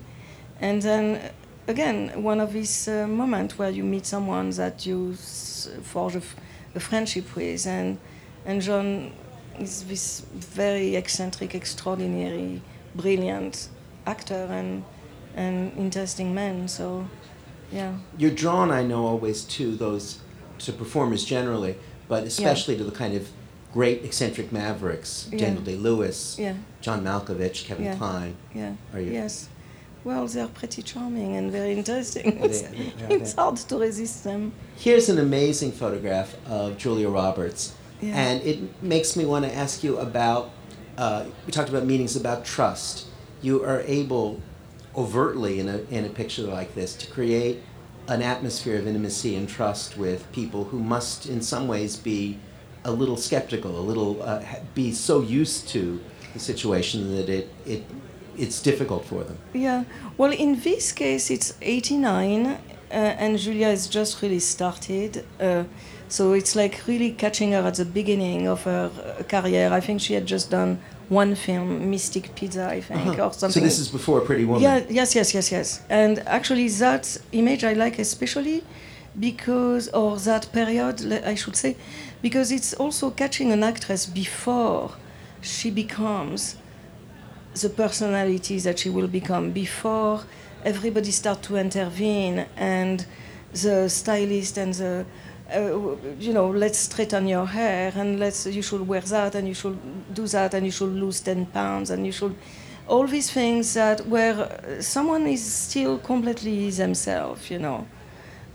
[0.62, 1.30] And then, uh,
[1.68, 6.20] again, one of these uh, moments where you meet someone that you s- forge a,
[6.20, 6.36] f-
[6.76, 7.66] a friendship with.
[7.66, 7.98] And,
[8.46, 9.12] and John
[9.60, 12.62] is this very eccentric, extraordinary,
[12.96, 13.70] brilliant
[14.06, 14.84] actor and,
[15.36, 16.68] and interesting man.
[16.68, 17.08] So,
[17.72, 17.96] yeah.
[18.18, 20.20] You're drawn, I know, always to those
[20.60, 21.76] to performers generally,
[22.08, 23.30] but especially to the kind of
[23.74, 25.40] great eccentric mavericks, Yeah.
[25.40, 26.54] Daniel Day Lewis, Yeah.
[26.82, 27.96] John Malkovich, Kevin Yeah.
[27.96, 28.36] Kline.
[28.54, 28.74] Yeah.
[28.94, 29.50] Are you- Yes.
[30.04, 32.38] Well, they're pretty charming and very interesting.
[32.44, 34.52] It's, they it's hard to resist them.
[34.76, 37.74] Here's an amazing photograph of Julia Roberts,
[38.08, 38.16] Yeah.
[38.16, 40.52] and it makes me want to ask you about.
[40.98, 43.08] Uh, we talked about meetings about trust.
[43.42, 44.42] You are able,
[44.96, 47.64] overtly in a in a picture like this, to create
[48.08, 52.38] an atmosphere of intimacy and trust with people who must, in some ways, be
[52.86, 54.44] a little skeptical, a little uh,
[54.76, 56.00] be so used to
[56.34, 57.84] the situation that it it
[58.38, 59.38] it's difficult for them.
[59.54, 59.84] Yeah.
[60.18, 62.58] Well, in this case, it's 89, uh,
[62.92, 65.24] and Julia has just really started.
[65.40, 65.64] Uh,
[66.14, 69.74] so it's like really catching her at the beginning of her uh, career.
[69.74, 70.72] I think she had just done
[71.10, 73.26] one film, Mystic Pizza, I think, Uh-huh.
[73.26, 73.62] or something.
[73.62, 74.62] So this is before Pretty Woman.
[74.62, 75.82] Yeah, yes, yes, yes, yes.
[75.90, 78.62] And actually, that image I like especially
[79.28, 80.96] because, or that period,
[81.34, 81.72] I should say,
[82.22, 84.92] because it's also catching an actress before
[85.42, 86.58] she becomes
[87.64, 90.16] the personality that she will become, before
[90.64, 92.98] everybody start to intervene and
[93.64, 95.06] the stylist and the
[95.54, 99.54] uh, you know, let's straighten your hair and let's you should wear that and you
[99.54, 99.78] should
[100.14, 102.36] do that and you should lose 10 pounds and you should
[102.88, 107.88] all these things that where someone is still completely themselves, you know,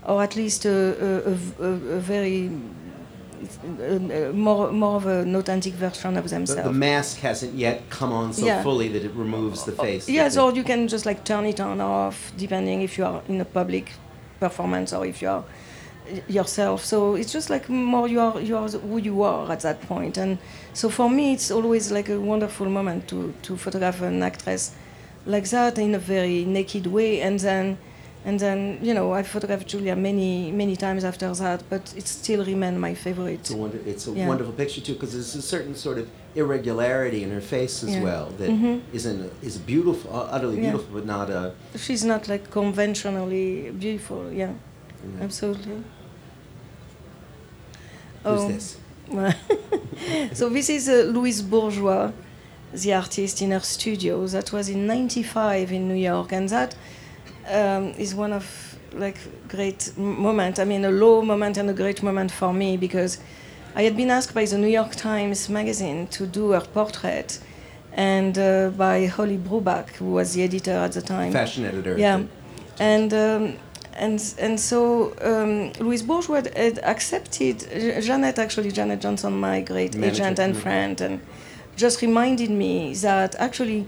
[0.05, 2.51] or at least a, a, a, a very
[4.33, 6.63] more more of an authentic version of themselves.
[6.63, 8.63] the mask hasn't yet come on so Yeah.
[8.63, 10.09] fully that it removes the face.
[10.09, 13.21] Yes, or you can just like turn it on or off depending if you are
[13.27, 13.91] in a public
[14.39, 15.43] performance or if you are
[16.27, 16.83] yourself.
[16.85, 20.17] So it's just like more you are you are who you are at that point.
[20.17, 20.37] And
[20.73, 24.71] so for me, it's always like a wonderful moment to to photograph an actress
[25.25, 27.77] like that in a very naked way, and then.
[28.25, 32.43] And then, you know, I photographed Julia many, many times after that, but it still
[32.43, 33.39] remains my favorite.
[33.39, 34.27] It's a, wonder, it's a Yeah.
[34.27, 38.03] wonderful picture too because there's a certain sort of irregularity in her face as Yeah.
[38.03, 38.81] well that Mhm.
[38.91, 40.63] isn't is beautiful, utterly Yeah.
[40.71, 41.53] beautiful, but not a.
[41.77, 44.51] She's not like conventionally beautiful, yeah,
[45.21, 45.77] absolutely.
[48.23, 48.47] Who's Oh.
[48.51, 48.77] this?
[50.37, 52.11] so this is uh, Louise Bourgeois,
[52.73, 54.27] the artist in her studio.
[54.27, 56.75] That was in '95 in New York, and that
[57.51, 60.59] um, is one of like great moment.
[60.59, 63.19] I mean, a low moment and a great moment for me because
[63.75, 67.39] I had been asked by the New York Times magazine to do her portrait,
[67.93, 71.31] and uh, by Holly Brubach, who was the editor at the time.
[71.31, 71.97] Fashion editor.
[71.97, 72.23] Yeah,
[72.79, 73.53] and um,
[73.99, 77.59] and and so um, Louise Bourgeois had accepted.
[78.01, 80.61] Janet actually, Janet Johnson, my great Manager, agent and mhm.
[80.61, 81.21] friend, and
[81.75, 83.87] just reminded me that actually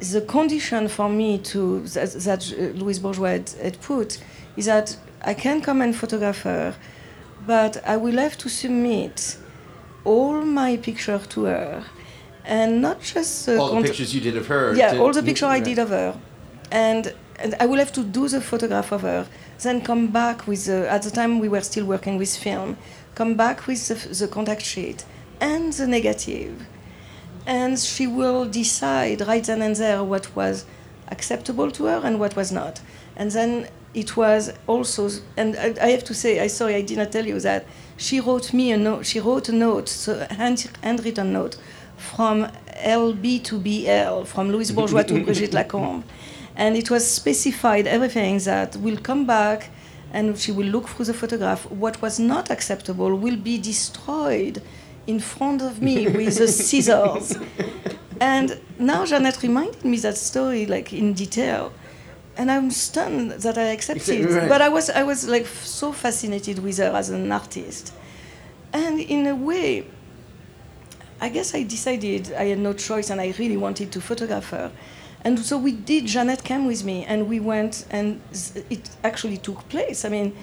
[0.00, 4.18] the condition for me to that, that uh, Louise Bourgeois had, had put
[4.56, 6.74] is that I can come and photograph her,
[7.46, 9.38] but I will have to submit
[10.04, 11.84] all my picture to her,
[12.44, 14.74] and not just the all the pictures you did of her.
[14.74, 16.18] yeah, all the picture I did of her,
[16.70, 19.26] and and I will have to do the photograph of her,
[19.60, 20.88] then come back with the.
[20.90, 22.76] At the time we were still working with film,
[23.14, 25.04] come back with the, the contact sheet
[25.40, 26.54] and the negative.
[27.46, 30.64] and she will decide right then and there what was
[31.08, 32.80] acceptable to her and what was not,
[33.16, 36.96] and then it was also, and I, I have to say, I sorry, I did
[36.96, 37.66] not tell you that
[37.98, 39.04] she wrote me a note.
[39.04, 41.56] She wrote a note, so a hand, handwritten note,
[41.98, 42.48] from
[42.82, 44.76] LB to BL, from Louise mm-hmm.
[44.80, 46.04] Bourgeois to Brigitte Lacombe,
[46.56, 49.70] and it was specified everything that will come back,
[50.12, 51.70] and she will look through the photograph.
[51.70, 54.62] What was not acceptable will be destroyed
[55.06, 57.36] in front of me with the scissors.
[58.20, 61.72] And now Jeannette reminded me that story like in detail
[62.36, 64.24] and I'm stunned that I accepted.
[64.30, 64.48] Right.
[64.48, 67.92] But I was, I was like f- so fascinated with her as an artist,
[68.72, 69.86] and in a way,
[71.20, 74.72] I guess I decided I had no choice, and I really wanted to photograph her.
[75.24, 76.06] And so we did.
[76.06, 78.20] Jeannette came with me, and we went, and
[78.70, 80.04] it actually took place.
[80.04, 80.34] I mean,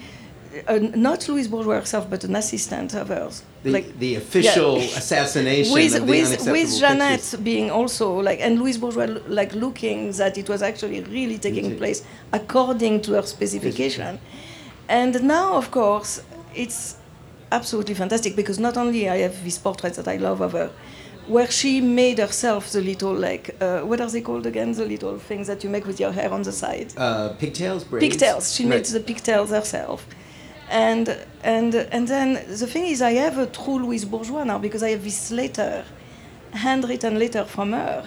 [0.66, 3.42] uh, not Louise Bourgeois herself, but an assistant of hers.
[3.62, 4.96] The, the official Yeah.
[4.98, 7.40] assassination with of the with with Jeannette pictures.
[7.40, 11.78] being also like and Louise Bourgeois like looking that it was actually really taking Indeed.
[11.78, 14.18] place according to her specification,
[14.88, 16.22] and now of course
[16.54, 16.96] it's
[17.52, 20.70] absolutely fantastic because not only I have these portraits that I love of her,
[21.26, 25.18] where she made herself the little like uh, what are they called again the little
[25.18, 28.06] things that you make with your hair on the side Uh, pigtails, braids.
[28.08, 28.54] pigtails.
[28.54, 30.06] She made the pigtails herself.
[30.70, 31.08] And,
[31.42, 34.90] and, and then the thing is, I have a true Louise Bourgeois now because I
[34.90, 35.84] have this letter,
[36.52, 38.06] handwritten letter from her,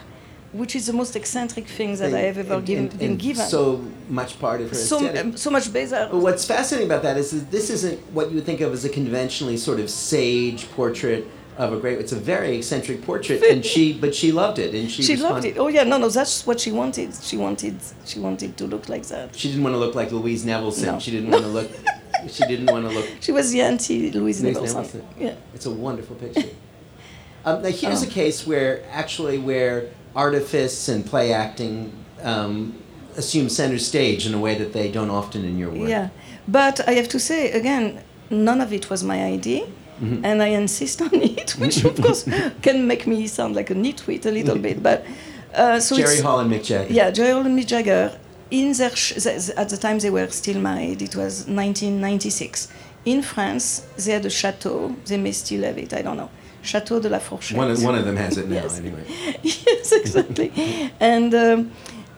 [0.53, 3.45] which is the most eccentric thing that I have ever And- given, and- been given.
[3.47, 6.07] So much part of her so, um, so much better.
[6.11, 8.85] But what's fascinating about that is that this isn't what you would think of as
[8.85, 11.25] a conventionally sort of sage portrait
[11.57, 11.99] of a great.
[11.99, 15.03] It's a very eccentric portrait, and she, but she loved it, and she.
[15.03, 15.57] She loved it.
[15.57, 17.13] Oh yeah, no, no, that's what she wanted.
[17.21, 19.35] She wanted, she wanted to look like that.
[19.35, 20.85] She didn't want to look like Louise Nevelson.
[20.85, 20.99] No.
[20.99, 21.69] She didn't want to look.
[22.29, 23.05] She didn't want to look.
[23.19, 24.75] She was the anti-Louise Louise Nevelson.
[24.85, 25.03] Nevelson.
[25.19, 25.35] Yeah.
[25.53, 26.49] It's a wonderful picture.
[27.45, 28.07] um, now here's Oh.
[28.07, 32.75] a case where actually where artifice and play acting um,
[33.17, 35.89] assume center stage in a way that they don't often in your work.
[35.89, 36.09] Yeah,
[36.47, 39.67] but I have to say again, none of it was my idea,
[40.01, 40.25] Mm-hmm.
[40.25, 42.23] and I insist on it, which of course
[42.61, 44.81] can make me sound like a nitwit a little bit.
[44.81, 45.05] But
[45.53, 46.91] uh, so Jerry it's, Hall and Mick Jagger.
[46.93, 48.17] yeah, Jerry Hall and Mick Jagger.
[48.51, 49.25] In their sh-
[49.57, 51.01] at the time they were still married.
[51.01, 52.67] It was 1996.
[53.05, 54.95] In France, they had a chateau.
[55.05, 55.93] They may still have it.
[55.93, 56.29] I don't know.
[56.61, 57.57] Chateau de la Fourchette.
[57.57, 58.79] One of, one of them has it now, Yes.
[58.79, 59.03] anyway.
[59.43, 60.51] yes, exactly.
[60.99, 61.71] and um,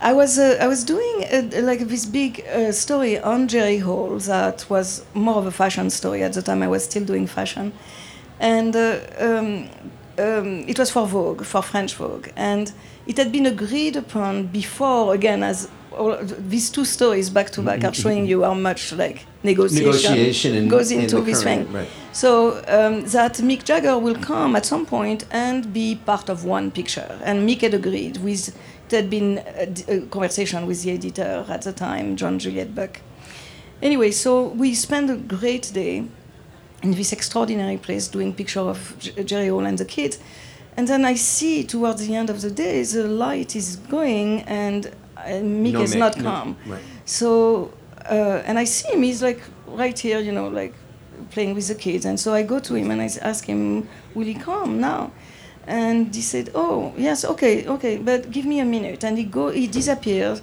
[0.10, 4.20] I was uh, I was doing uh, like this big uh, story on Jerry Hall
[4.20, 6.62] that was more of a fashion story at the time.
[6.62, 7.74] I was still doing fashion,
[8.40, 9.48] and uh, um,
[10.20, 12.72] um, it was for Vogue, for French Vogue, and
[13.08, 15.14] it had been agreed upon before.
[15.16, 16.16] Again, as all,
[16.54, 20.68] these two stories back to back are showing you how much like negotiation, Negotiation in-
[20.68, 21.74] goes into the this current- thing.
[21.74, 21.90] right.
[22.12, 22.32] So
[22.68, 27.20] um, that Mick Jagger will come at some point and be part of one picture.
[27.24, 28.56] And Mick had agreed with, it
[28.96, 29.38] had been
[29.88, 33.02] a conversation with the editor at the time, Joan Juliet Buck.
[33.82, 36.06] Anyway, so we spent a great day
[36.82, 40.20] in this extraordinary place doing picture of J- Jerry Hall and the kids.
[40.78, 44.88] And then I see towards the end of the day, the light is going and
[45.18, 46.58] uh, Mick No Mick, not no, come.
[46.68, 46.82] right.
[47.06, 47.74] So,
[48.10, 50.74] uh, and I see him, he's like right here, you know, like
[51.32, 52.06] playing with the kids.
[52.06, 55.12] And so I go to him and I ask him, will he come now?
[55.68, 59.04] And he said, oh, yes, okay, okay, but give me a minute.
[59.04, 60.42] And he go, he disappears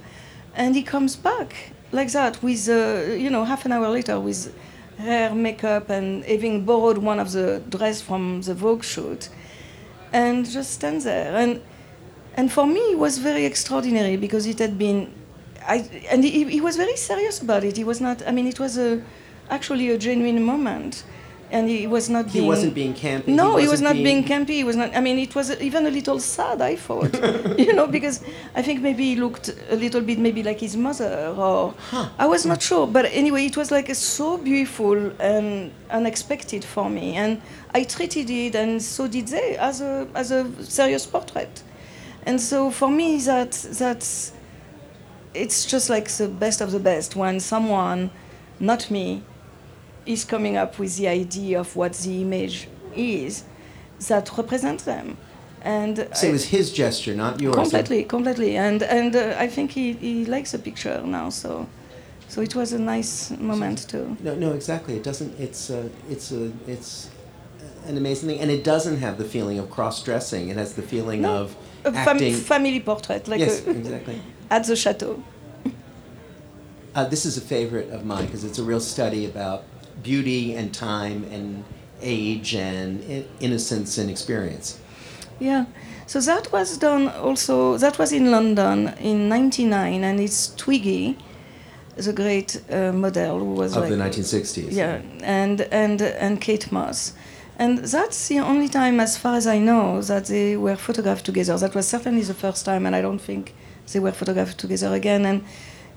[0.55, 1.55] and he comes back
[1.91, 4.53] like that with, uh, you know, half an hour later with
[4.97, 9.29] hair, makeup, and having borrowed one of the dress from the Vogue shoot
[10.11, 11.35] and just stands there.
[11.35, 11.61] And
[12.35, 15.13] and for me, it was very extraordinary because it had been,
[15.67, 17.77] I and he, he was very serious about it.
[17.77, 18.27] He was not.
[18.27, 19.01] I mean, it was a
[19.49, 21.03] actually a genuine moment,
[21.53, 22.25] and he was not.
[22.25, 23.27] He being, wasn't being campy.
[23.27, 24.55] No, he, was wasn't not being, campy.
[24.61, 24.95] He was not.
[24.95, 26.61] I mean, it was even a little sad.
[26.61, 27.13] I thought,
[27.59, 28.23] you know, because
[28.55, 31.75] I think maybe he looked a little bit maybe like his mother, or
[32.17, 32.87] I was not sure.
[32.87, 37.39] But anyway, it was like so beautiful and unexpected for me, and
[37.73, 41.63] I treated it, and so did they, as a as a serious portrait.
[42.25, 44.33] And so for me, that that's
[45.35, 48.09] it's just like the best of the best when someone,
[48.59, 49.23] not me,
[50.05, 53.43] is coming up with the idea of what the image is
[54.07, 55.17] that represents them.
[55.61, 57.55] And So it was his gesture, not yours.
[57.55, 58.57] completely, completely.
[58.57, 61.67] And and uh, I think he, he likes the picture now, so
[62.27, 64.17] so it was a nice moment too.
[64.21, 64.95] No, no, exactly.
[64.97, 65.39] It doesn't.
[65.39, 67.09] It's a, it's a, it's
[67.87, 70.49] an amazing thing, and it doesn't have the feeling of cross-dressing.
[70.49, 74.19] It has the feeling No, of A fam- family portrait, like yes, a, exactly.
[74.49, 75.23] at the chateau.
[76.95, 79.63] Uh, this is a favorite of mine because it's a real study about
[80.03, 81.63] beauty and time and
[82.01, 83.01] age and
[83.39, 84.79] innocence and experience.
[85.39, 85.65] Yeah.
[86.05, 91.17] So that was done also, that was in London in 99, and it's Twiggy.
[91.95, 94.71] the great uh, model who was Of like the 1960s.
[94.71, 97.13] yeah, and and and Kate Moss,
[97.59, 101.57] and that's the only time, as far as I know, that they were photographed together.
[101.57, 103.53] That was certainly the first time, and I don't think
[103.91, 105.25] they were photographed together again.
[105.25, 105.43] And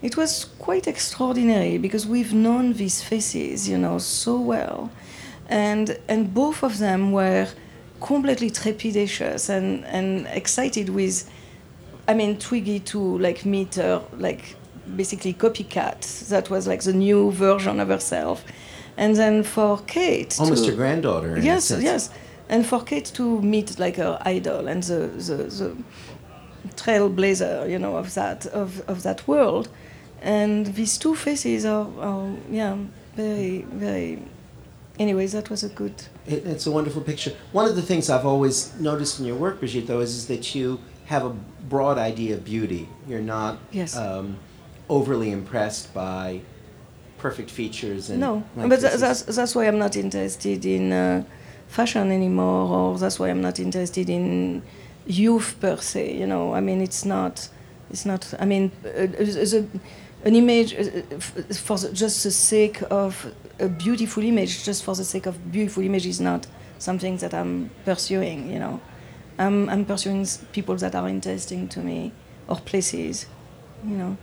[0.06, 0.32] it was
[0.66, 4.90] quite extraordinary because we've known these faces, you know, so well,
[5.64, 7.46] and and both of them were
[8.00, 10.08] completely trepidatious and and
[10.42, 11.16] excited with
[12.08, 13.94] I mean, Twiggy to like meet her,
[14.26, 14.42] like
[14.94, 16.00] basically copycat.
[16.28, 18.44] That was like the new version of herself.
[18.96, 21.36] And then for Kate, Almost to, her granddaughter.
[21.38, 22.10] yes, yes,
[22.48, 25.76] and for Kate to meet like her idol and the the, the
[26.76, 29.68] trailblazer, you know, of that of, of that world.
[30.26, 32.76] And these two faces are, are yeah,
[33.14, 34.18] very very.
[34.98, 35.94] Anyways, that was a good.
[36.26, 37.32] It, it's a wonderful picture.
[37.52, 40.54] One of the things I've always noticed in your work, Brigitte, though, is, is that
[40.54, 41.34] you have a
[41.68, 42.88] broad idea of beauty.
[43.08, 43.96] You're not Yes.
[43.96, 44.36] um,
[44.88, 46.40] overly impressed by
[47.18, 51.22] perfect features and No, like but that's that's why I'm not interested in uh,
[51.68, 54.62] fashion anymore, or that's why I'm not interested in
[55.06, 56.16] youth per se.
[56.20, 57.48] You know, I mean, it's not,
[57.90, 58.34] it's not.
[58.40, 59.66] I mean, uh, the,
[60.24, 61.18] an image uh,
[61.54, 65.82] for the, just the sake of a beautiful image, just for the sake of beautiful
[65.82, 66.46] image, is not
[66.78, 68.50] something that I'm pursuing.
[68.50, 68.80] You know,
[69.38, 72.12] I'm I'm pursuing people that are interesting to me
[72.48, 73.26] or places.
[73.84, 74.16] You know.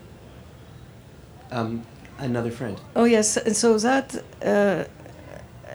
[1.51, 1.83] um,
[2.17, 2.79] another friend.
[2.95, 4.83] Oh yes, and so that uh,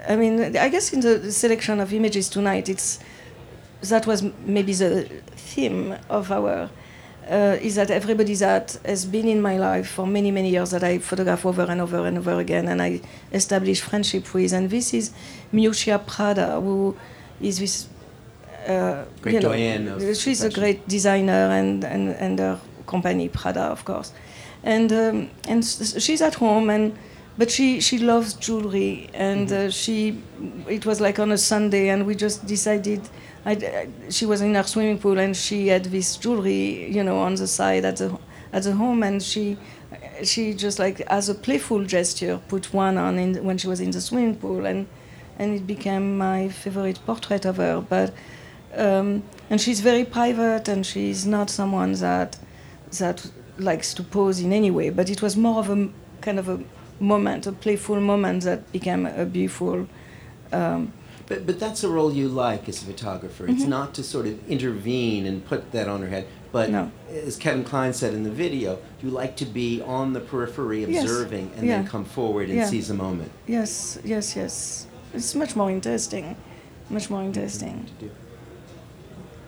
[0.08, 2.98] I mean, I guess in the selection of images tonight, it's
[3.82, 5.04] that was maybe the
[5.36, 6.70] theme of our.
[7.28, 10.82] Uh, is that everybody that has been in my life for many many years that
[10.82, 13.02] I photograph over and over and over again, and I
[13.32, 15.10] establish friendship with, and this is
[15.52, 16.96] Miuccia Prada, who
[17.40, 17.88] is this.
[18.66, 23.84] Uh, Great you know, she's a great designer, and, and, and her company Prada, of
[23.84, 24.12] course,
[24.62, 26.96] and um, and she's at home and
[27.36, 30.20] but she she loves jewelry and uh, she
[30.68, 33.00] it was like on a Sunday and we just decided
[33.50, 37.34] I, she was in her swimming pool and she had this jewelry you know on
[37.34, 38.18] the side at the
[38.52, 39.56] at the home and she
[40.22, 43.90] she just like as a playful gesture put one on in, when she was in
[43.90, 44.86] the swimming pool and
[45.38, 47.80] and it became my favorite portrait of her.
[47.80, 48.12] But
[48.74, 52.36] um, and she's very private and she's not someone that
[52.98, 54.90] that likes to pose in any way.
[54.90, 55.88] But it was more of a
[56.20, 56.60] kind of a
[57.00, 59.86] moment a playful moment that became a beautiful
[60.52, 60.92] um,
[61.28, 63.46] But, but that's a role you like as a photographer.
[63.46, 66.26] It's not to sort of intervene and put that on her head.
[66.52, 66.90] But No.
[67.12, 71.02] as Kevin Kline said in the video, you like to be on the periphery Yes.
[71.04, 71.76] observing and Yeah.
[71.78, 72.66] then come forward and Yeah.
[72.66, 73.30] seize a moment.
[73.46, 76.34] yes yes yes it's much more interesting
[76.90, 77.84] much more interesting.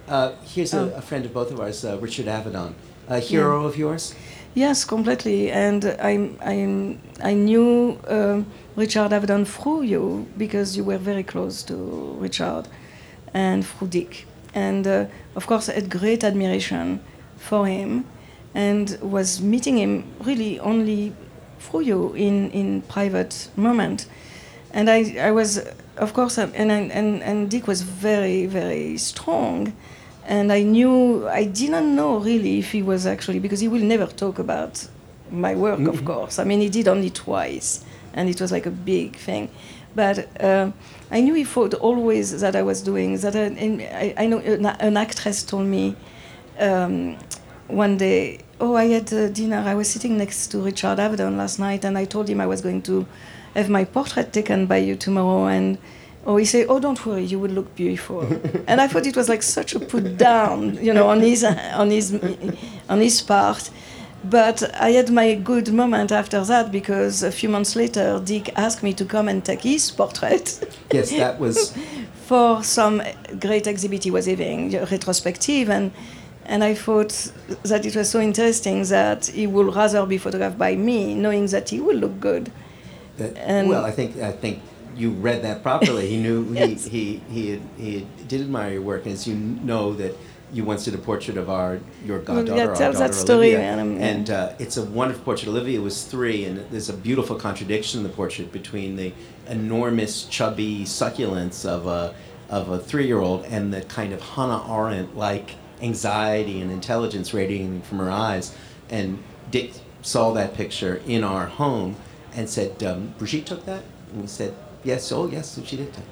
[0.08, 0.92] Uh, here's a, Oh.
[0.96, 2.72] a friend of both of ours, uh, Richard Avedon.
[3.08, 4.14] A hero of yours?
[4.54, 5.50] Yes, completely.
[5.50, 6.96] And I, I,
[7.30, 8.46] I knew um,
[8.76, 11.74] Richard Avedon through you because you were very close to
[12.18, 12.68] Richard
[13.34, 14.26] and through Dick.
[14.54, 17.00] And uh, of course, I had great admiration
[17.36, 18.04] for him
[18.54, 21.12] and was meeting him really only
[21.58, 24.06] through you in, in private moment.
[24.72, 25.60] And I, I was,
[25.96, 29.72] of course, uh, and, and, and Dick was very, very strong.
[30.26, 34.06] And I knew, I didn't know really if he was actually, because he will never
[34.06, 34.86] talk about
[35.30, 36.38] my work, of course.
[36.38, 37.84] I mean, he did only twice,
[38.14, 39.50] and it was like a big thing.
[39.94, 40.70] But uh,
[41.10, 43.34] I knew he thought always that I was doing that.
[43.36, 45.96] I, I, know an, actress told me
[46.58, 47.16] um,
[47.66, 49.58] one day, oh, I had dinner.
[49.66, 52.60] I was sitting next to Richard Avedon last night, and I told him I was
[52.60, 53.06] going to
[53.54, 55.46] have my portrait taken by you tomorrow.
[55.46, 55.78] And
[56.24, 58.22] oh, he said, oh, don't worry, you will look beautiful.
[58.68, 61.90] and I thought it was like such a put down, you know, on his on
[61.90, 62.14] his
[62.88, 63.70] on his part.
[64.22, 68.82] But I had my good moment after that because a few months later, Dick asked
[68.82, 70.58] me to come and take his portrait
[70.92, 71.74] Yes, that was.
[72.26, 73.02] for some
[73.40, 75.90] great exhibit he was having, retrospective, and
[76.44, 80.74] and I thought that it was so interesting that he would rather be photographed by
[80.76, 82.50] me, knowing that he would look good.
[83.18, 84.60] That, And- well, I think I think
[84.96, 86.08] you read that properly.
[86.08, 86.84] He knew Yes.
[86.84, 90.12] he, he he had, he did admire your work, and as you know that
[90.52, 93.62] you once did a portrait of our your goddaughter, yeah, our daughter that story, Olivia,
[93.62, 94.06] Adam, yeah.
[94.06, 95.48] and uh, it's a wonderful portrait.
[95.48, 99.12] Olivia was three, and there's a beautiful contradiction in the portrait between the
[99.48, 102.14] enormous chubby succulence of a
[102.48, 107.98] of a three-year-old and the kind of Hannah Arendt like anxiety and intelligence radiating from
[107.98, 108.54] her eyes.
[108.90, 109.72] And Dick
[110.02, 111.96] saw that picture in our home
[112.34, 113.84] and said, um, Brigitte took that?
[114.12, 116.04] And we said, yes, oh yes, she did take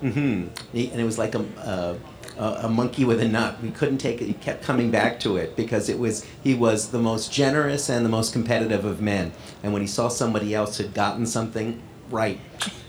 [0.00, 1.96] hmm and it was like a, a,
[2.38, 3.56] a a monkey with a nut.
[3.62, 4.26] We couldn't take it.
[4.26, 8.04] He kept coming back to it because it was he was the most generous and
[8.04, 9.32] the most competitive of men.
[9.62, 12.40] And when he saw somebody else had gotten something right,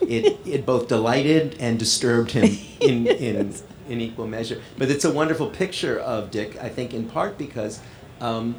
[0.01, 3.53] it, it both delighted and disturbed him in, in,
[3.87, 4.61] in equal measure.
[4.77, 7.79] But it's a wonderful picture of Dick, I think, in part because
[8.21, 8.55] um,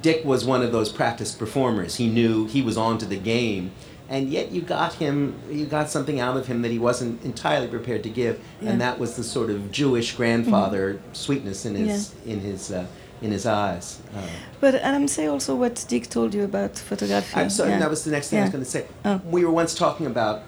[0.00, 1.96] Dick was one of those practiced performers.
[1.96, 3.72] He knew he was on to the game,
[4.08, 7.68] and yet you got him, you got something out of him that he wasn't entirely
[7.68, 8.70] prepared to give, Yeah.
[8.70, 12.86] and that was the sort of Jewish grandfather sweetness in his in his uh,
[13.20, 14.00] in his eyes.
[14.16, 14.20] Uh,
[14.60, 17.40] But Adam, say also what Dick told you about photography.
[17.40, 17.80] I'm sorry, Yeah.
[17.80, 18.86] that was the next thing I was going to say.
[19.04, 19.20] Oh.
[19.30, 20.42] We were once talking about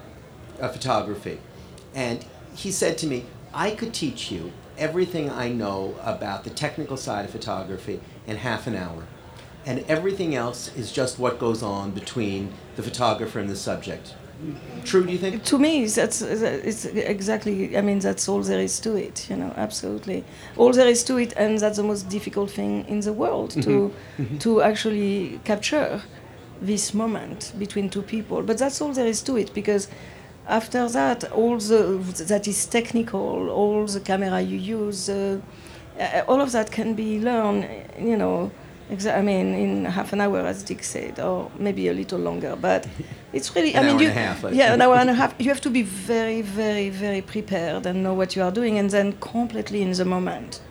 [0.61, 1.37] uh, photography,
[1.93, 2.17] and
[2.55, 7.25] he said to me, I could teach you everything I know about the technical side
[7.25, 9.03] of photography in half an hour.
[9.65, 14.15] And everything else is just what goes on between the photographer and the subject.
[14.83, 15.43] True, do you think?
[15.43, 19.53] to me that's it's exactly i mean that's all there is to it you know
[19.55, 20.23] absolutely
[20.57, 23.93] all there is to it and that's the most difficult thing in the world to
[24.39, 26.01] to actually capture
[26.59, 29.87] this moment between two people but that's all there is to it because
[30.47, 35.39] after that all the that is technical all the camera you use uh,
[35.99, 37.67] uh, all of that can be learned
[37.99, 38.49] you know
[38.91, 42.55] exa- I mean, in half an hour, as Dick said, or maybe a little longer.
[42.55, 42.87] But
[43.33, 45.09] it's really, An I mean, hour you, and a half, I yeah, an hour and
[45.09, 45.33] a half.
[45.39, 48.89] You have to be very, very, very prepared and know what you are doing, and
[48.89, 50.61] then completely in the moment,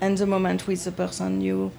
[0.00, 1.70] and the moment with the person you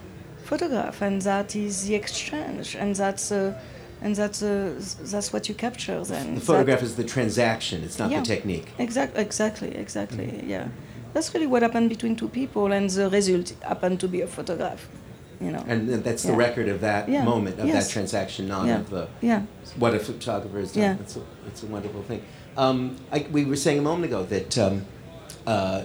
[0.43, 3.31] photograph, and that is the exchange, and that's.
[3.31, 3.53] Uh,
[4.01, 4.71] and that's uh,
[5.11, 6.35] that's what you capture then.
[6.35, 8.21] The photograph is the transaction, it's not Yeah.
[8.21, 8.67] the technique.
[8.77, 10.25] Exactly, exactly, exactly.
[10.27, 10.49] Mm-hmm.
[10.49, 10.67] Yeah,
[11.13, 14.87] that's really what happened between two people, and the result happened to be a photograph.
[15.41, 15.63] You know.
[15.67, 16.37] And that's the Yeah.
[16.47, 17.23] record of that Yeah.
[17.23, 17.87] moment, of Yes.
[17.87, 18.79] that transaction, not Yeah.
[18.79, 19.41] of the Yeah.
[19.77, 20.83] what a photographer has done.
[20.83, 20.95] Yeah.
[20.99, 22.21] It's, a, it's a wonderful thing.
[22.57, 24.85] Um, I, we were saying a moment ago that um,
[25.47, 25.83] uh,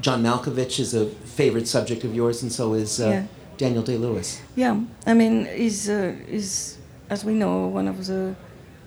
[0.00, 3.22] John Malkovich is a favorite subject of yours, and so is uh.
[3.58, 4.40] Daniel Day Lewis.
[4.56, 6.78] Yeah, I mean, he's, uh, he's,
[7.10, 8.34] as we know, one of the,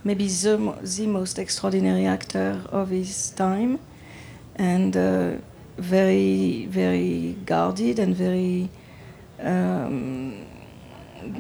[0.04, 0.58] maybe the,
[0.98, 3.78] the most extraordinary actor of his time,
[4.56, 5.34] and uh,
[5.78, 8.70] very, very guarded and very,
[9.44, 10.46] um,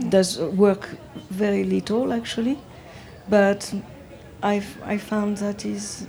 [0.10, 0.89] does work
[1.30, 2.58] very little actually,
[3.30, 3.74] but
[4.41, 6.08] I've, I found that he's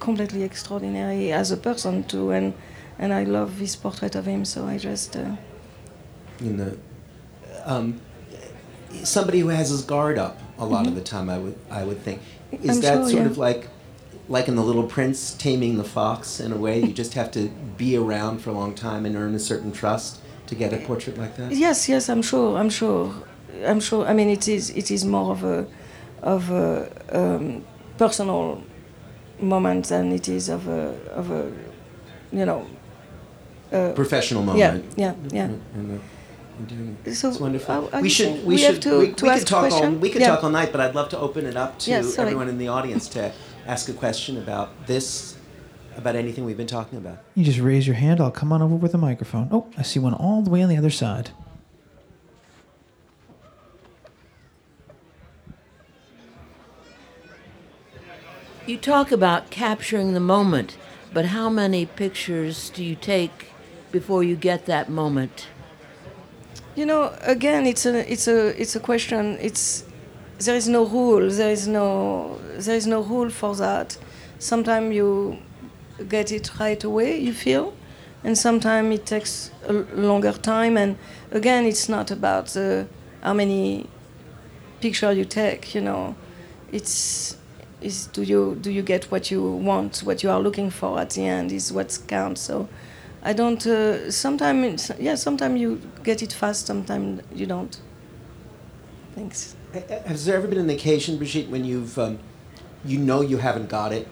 [0.00, 2.54] completely extraordinary as a person too, and,
[2.98, 5.16] and I love this portrait of him, so I just.
[5.16, 5.36] Uh,
[6.40, 6.76] In the
[7.64, 8.00] um,
[9.02, 12.00] somebody who has his guard up a lot of the time, I would I would
[12.02, 12.20] think.
[12.52, 12.70] Is Mm-hmm.
[12.70, 13.30] I'm that sure, sort yeah.
[13.30, 13.68] of like
[14.28, 16.80] like in The Little Prince, taming the fox in a way?
[16.80, 20.20] You just have to be around for a long time and earn a certain trust
[20.46, 21.52] to get a portrait like that.
[21.52, 22.56] Yes, yes, I'm sure.
[22.58, 23.12] I'm sure.
[23.64, 24.06] I'm sure.
[24.06, 24.70] I mean, it is.
[24.70, 25.66] It is more of a,
[26.22, 27.64] of a um,
[27.98, 28.62] personal
[29.40, 31.50] moment than it is of a, of a,
[32.32, 32.66] you know.
[33.72, 34.84] Uh, Professional moment.
[34.96, 35.44] yeah, yeah.
[35.44, 36.02] And, uh,
[36.58, 37.14] and doing.
[37.14, 37.88] So, it's wonderful.
[37.92, 38.38] are we should.
[38.42, 38.80] We, we should.
[38.82, 39.90] to- we, to we could talk all.
[39.90, 40.28] We could Yeah.
[40.28, 42.28] talk all night, but I'd love to open it up to Yeah, sorry.
[42.28, 43.32] everyone in the audience to
[43.66, 45.35] ask a question about this,
[45.96, 47.18] about anything we've been talking about.
[47.34, 48.20] You just raise your hand.
[48.20, 49.48] I'll come on over with a microphone.
[49.50, 51.30] Oh, I see one all the way on the other side.
[58.66, 60.76] You talk about capturing the moment,
[61.14, 63.52] but how many pictures do you take
[63.92, 65.46] before you get that moment?
[66.74, 69.38] You know, again, it's a, it's a, it's a question.
[69.40, 69.84] It's
[70.38, 71.30] there is no rule.
[71.30, 73.96] There is no, there is no rule for that.
[74.40, 75.38] Sometimes you
[76.08, 77.18] get it right away.
[77.18, 77.74] You feel,
[78.24, 80.76] and sometimes it takes a longer time.
[80.76, 80.96] And
[81.30, 82.86] again, it's not about the,
[83.22, 83.86] how many
[84.80, 85.74] picture you take.
[85.74, 86.14] You know,
[86.72, 87.36] it's
[87.80, 91.10] is do you do you get what you want, what you are looking for at
[91.10, 92.40] the end is what counts.
[92.40, 92.68] So.
[93.22, 93.66] I don't.
[93.66, 95.16] Uh, sometimes, yeah.
[95.16, 96.66] Sometimes you get it fast.
[96.66, 97.76] Sometimes you don't.
[99.16, 99.56] Thanks.
[100.06, 102.18] Has there ever been an occasion, Brigitte, when you've, um,
[102.84, 104.06] you know, you haven't got it,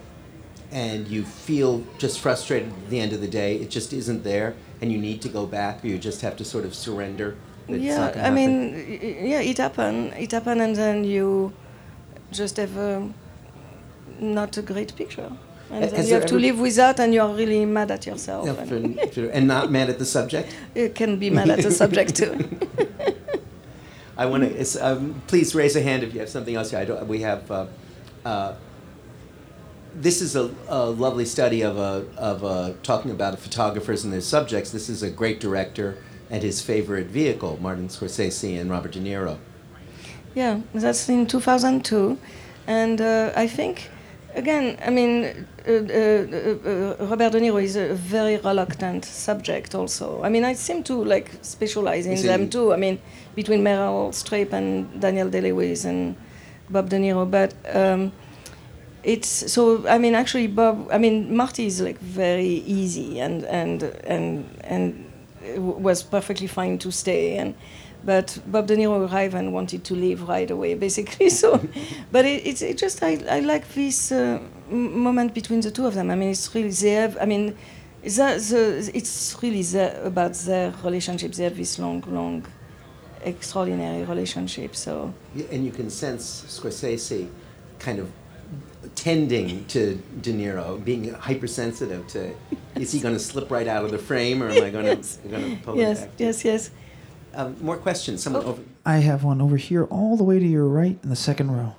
[0.75, 3.57] and you feel just frustrated at the end of the day?
[3.57, 6.45] It just isn't there, and you need to go back, or you just have to
[6.45, 7.37] sort of surrender.
[7.69, 8.35] yeah, not I happen?
[8.35, 10.13] mean, yeah, it happened.
[10.19, 11.53] It happened, and then you
[12.33, 13.09] just have a,
[14.19, 15.31] not a great picture,
[15.71, 18.05] and Has then you have to live with that, and you are really mad at
[18.05, 18.49] yourself.
[18.71, 20.55] And and not mad at the subject.
[20.75, 22.35] you can be mad at the subject too.
[24.17, 24.79] I want to.
[24.87, 26.75] Um, please raise a hand if you have something else.
[26.75, 27.49] I don't, we have.
[27.51, 27.67] Uh,
[28.25, 28.55] uh,
[29.95, 34.21] this is a, a lovely study of a, of a, talking about photographers and their
[34.21, 34.71] subjects.
[34.71, 35.99] This is a great director
[36.31, 39.39] and his favorite vehicle, Martin Scorsese and Robert De Niro.
[40.35, 42.19] Yeah, that's in 2002,
[42.67, 43.89] and uh, I think
[44.35, 49.77] again, I mean, uh, uh, uh, Robert De Niro is a very reluctant subject.
[49.77, 52.73] Also, I mean, I seem to like specialize in them too.
[52.73, 52.99] I mean,
[53.37, 56.17] between Meryl Streep and Daniel Day Lewis and
[56.69, 57.55] Bob De Niro, but.
[57.73, 58.13] Um,
[59.05, 63.83] it's so I mean actually Bob I mean Marty is like very easy and and
[64.05, 65.11] and and
[65.57, 67.55] was perfectly fine to stay and
[68.03, 71.61] but Bob De Niro arrived and wanted to leave right away basically so
[72.11, 74.41] but it, it's it just I, I like this uh,
[74.71, 76.11] moment between the two of them.
[76.11, 77.55] I mean it's really they have I mean
[78.03, 81.33] the, the, it's really the, about their relationship.
[81.33, 82.47] They have this long long
[83.23, 85.13] extraordinary relationship so.
[85.35, 87.29] Yeah, And you can sense Scorsese
[87.79, 88.11] kind of
[88.95, 92.33] tending to De Niro, being hypersensitive to,
[92.77, 95.17] is he going to slip right out of the frame or am I going Yes.
[95.17, 96.11] to going to pull yes it back?
[96.19, 96.71] yes yes
[97.35, 98.23] Um, more questions?
[98.23, 98.51] Someone Oh.
[98.51, 98.63] over.
[98.87, 101.75] I have one over here, all the way to your right in the second row.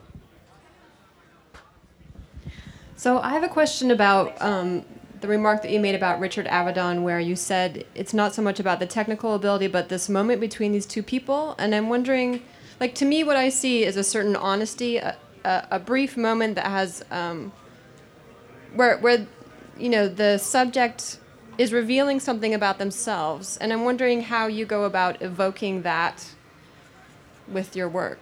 [2.98, 4.84] So I have a question about um,
[5.22, 8.60] the remark that you made about Richard Avedon, where you said it's not so much
[8.60, 11.56] about the technical ability, but this moment between these two people.
[11.60, 12.42] And I'm wondering,
[12.80, 16.56] like to me, what I see is a certain honesty, a, a, a brief moment
[16.56, 17.52] that has um,
[18.74, 19.28] where where
[19.78, 21.20] you know the subject
[21.58, 26.34] is revealing something about themselves, and I'm wondering how you go about evoking that
[27.48, 28.20] with your work.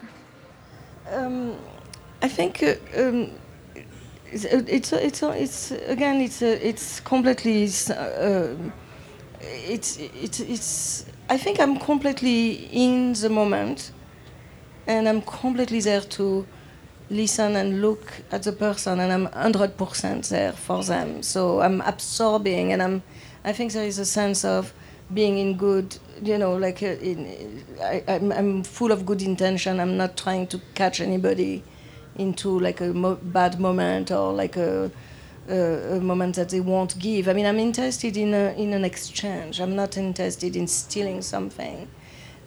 [1.11, 1.57] Um,
[2.21, 3.31] I think uh, um,
[4.31, 8.55] it's it's it's it's again it's uh, it's completely uh,
[9.41, 13.91] it's it's it's I think I'm completely in the moment,
[14.87, 16.45] and I'm completely there to
[17.09, 21.23] listen and look at the person, and I'm hundred percent there for them.
[21.23, 23.03] So I'm absorbing, and I'm
[23.45, 24.73] I think there is a sense of
[25.13, 29.79] being in good, you know, like uh, in, I, I'm, I'm full of good intention.
[29.79, 31.63] I'm not trying to catch anybody
[32.15, 34.89] into like a mo- bad moment or like a,
[35.49, 37.27] a, a moment that they won't give.
[37.27, 39.59] I mean, I'm interested in a, in an exchange.
[39.59, 41.87] I'm not interested in stealing something.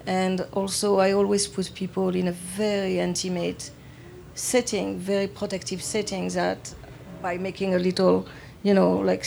[0.07, 3.70] And also, I always put people in a very intimate
[4.37, 6.72] setting, very protective setting that
[7.22, 8.26] by making a little,
[8.62, 9.26] you know, like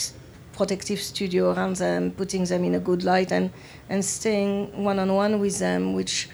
[0.54, 3.50] protective studio around them, putting them in a good light, and,
[3.90, 6.30] and staying one on one with them, which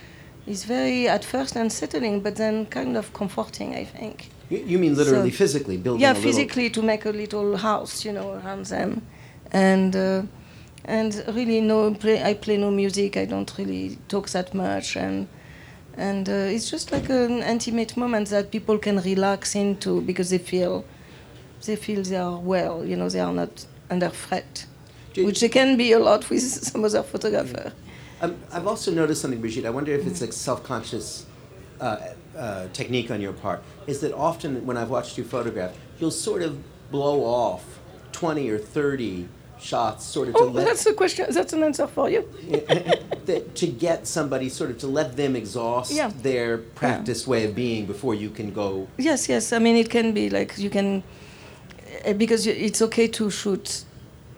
[0.45, 4.29] is very at first unsettling, but then kind of comforting, I think.
[4.49, 8.05] You, mean literally So- physically building Yeah, a little- physically to make a little house,
[8.05, 9.01] you know, around them,
[9.51, 10.21] and uh,
[10.87, 12.21] and really no play.
[12.21, 13.17] I play no music.
[13.17, 15.27] I don't really talk that much, and
[15.97, 20.37] and uh, it's just like an intimate moment that people can relax into because they
[20.37, 20.85] feel
[21.65, 22.85] they feel they are well.
[22.85, 24.65] You know, they are not under threat,
[25.15, 27.73] which they can be a lot with some other photographer.
[28.21, 29.65] Um, I've also noticed something, Brigitte.
[29.65, 31.25] I wonder if it's like self-conscious
[31.81, 31.97] uh,
[32.37, 33.63] uh, technique on your part.
[33.87, 37.79] Is that often when I've watched you photograph, you'll sort of blow off
[38.11, 39.27] twenty or thirty
[39.65, 41.25] shots, sort of to Oh, let that's a question.
[41.29, 42.21] That's an answer for you.
[42.49, 46.11] that, eh, eh, eh, to get somebody sort of to let them exhaust Yeah.
[46.21, 48.87] their practiced way of being before you can go.
[48.97, 49.51] Yes, yes.
[49.51, 51.03] I mean, it can be like you can,
[52.17, 53.83] because it's okay to shoot,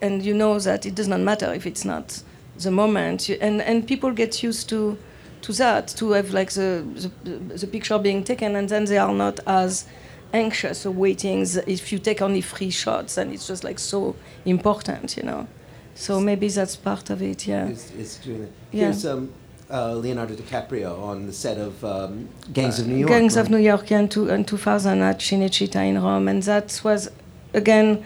[0.02, 2.24] and you know that it does not matter if it's not
[2.64, 4.98] the moment, and and people get used to,
[5.42, 6.84] to that to have like the,
[7.24, 9.86] the the picture being taken, and then they are not as
[10.34, 11.46] anxious or waiting.
[11.68, 14.16] If you take only three shots, and it's just like so
[14.46, 15.48] important, you know.
[15.96, 17.48] So maybe that's part of it.
[17.48, 17.68] Yeah.
[17.68, 18.52] Is, is doing it.
[18.72, 18.84] Yeah.
[18.86, 19.34] Here's um,
[19.70, 23.10] uh, Leonardo DiCaprio on the set of um, Gangs of New York.
[23.10, 23.50] Gangs of?
[23.50, 27.10] New York in, two, in 2000 at Cinecittà in Rome, and that was
[27.54, 28.04] again,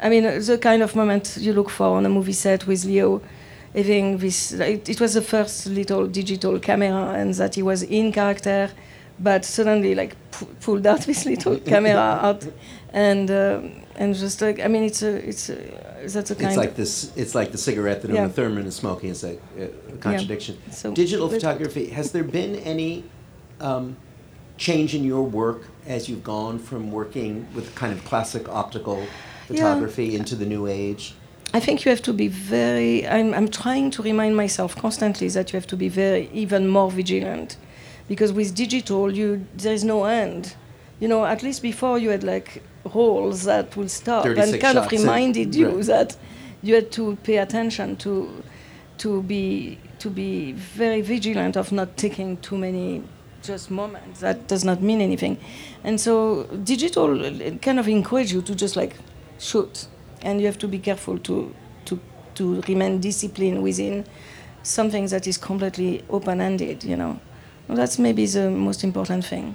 [0.00, 3.20] I mean, the kind of moment you look for on a movie set with Leo.
[3.74, 8.12] Having this, it, it was the first little digital camera, and that he was in
[8.12, 8.70] character,
[9.22, 12.46] but suddenly like pu- pulled out this little camera out,
[12.92, 15.54] and um, and just like I mean, it's a it's a,
[16.06, 17.12] that's a kind It's like of this.
[17.16, 18.22] It's like the cigarette that Yeah.
[18.22, 19.10] Uma Thurman is smoking.
[19.10, 19.36] It's uh,
[19.92, 20.56] a contradiction.
[20.70, 21.86] So- Digital photography.
[21.90, 23.04] Has there been any
[23.60, 23.96] um,
[24.56, 29.06] change in your work as you've gone from working with kind of classic optical
[29.46, 31.14] photography into the new age?
[31.54, 33.06] I think you have to be very.
[33.06, 36.90] I'm, I'm trying to remind myself constantly that you have to be very, even more
[36.90, 37.56] vigilant,
[38.12, 40.54] because with digital, you there is no end.
[41.00, 42.62] You know, at least before you had like
[42.94, 45.86] rolls that would stop, and kind of reminded you right.
[45.86, 46.16] that
[46.62, 48.42] you had to pay attention to,
[48.98, 53.02] to be to be very vigilant of not taking too many
[53.42, 54.20] just moments.
[54.20, 55.38] That does not mean anything,
[55.82, 57.16] and so digital
[57.62, 58.94] kind of encourage you to just like
[59.38, 59.86] shoot.
[60.20, 61.54] And you have to be careful to
[61.86, 61.98] to
[62.34, 64.04] to remain disciplined within
[64.62, 67.18] something that is completely open-ended you know
[67.72, 69.54] well, that's maybe the most important thing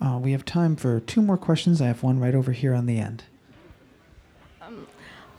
[0.00, 1.82] Uh, we have time for two more questions.
[1.82, 3.24] I have one right over here on the end.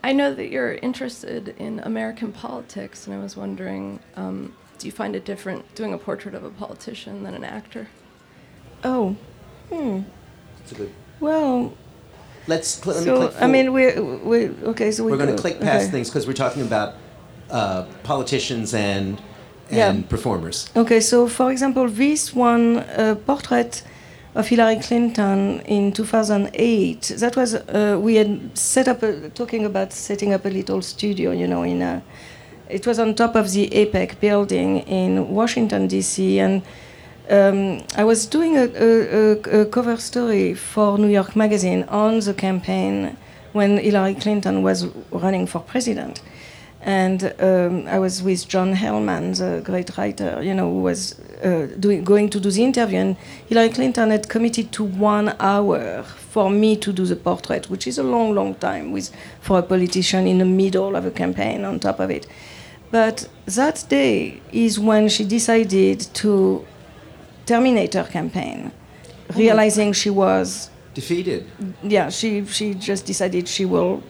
[0.03, 4.91] I know that you're interested in American politics, and I was wondering um, do you
[4.91, 7.87] find it different doing a portrait of a politician than an actor?
[8.83, 9.15] Oh,
[9.69, 10.01] hmm.
[10.61, 10.91] It's a good.
[11.19, 11.73] Well,
[12.47, 12.67] Let's.
[12.83, 14.23] Cl- let me so click I mean, forward.
[14.23, 14.91] we we okay.
[14.91, 15.91] So we we're going to click past okay.
[15.91, 16.95] things because we're talking about
[17.49, 19.21] uh, politicians and
[19.71, 20.09] and Yeah.
[20.09, 20.69] performers.
[20.75, 23.83] Okay, so for example, this one uh, portrait
[24.35, 27.15] of Hillary Clinton in 2008.
[27.19, 31.31] That was uh, we had set up a, talking about setting up a little studio,
[31.31, 32.01] you know, in a.
[32.69, 36.39] It was on top of the AIPAC building in Washington D.C.
[36.39, 36.61] and.
[37.31, 38.89] Um, I was doing a, a,
[39.21, 43.15] a, a cover story for New York Magazine on the campaign
[43.53, 46.21] when Hillary Clinton was running for president
[46.81, 51.67] and um, I was with John Heilemann, the great writer, you know, who was uh,
[51.79, 52.99] doing, going to do the interview.
[52.99, 53.17] And
[53.47, 57.97] Hillary Clinton had committed to one hour for me to do the portrait, which is
[57.97, 59.11] a long, long time with,
[59.41, 62.27] for a politician in the middle of a campaign on top of it.
[62.91, 66.65] But that day is when she decided to
[67.45, 68.71] terminate her campaign,
[69.35, 71.45] realizing she was Defeated.
[71.83, 74.01] yeah, she she just decided she will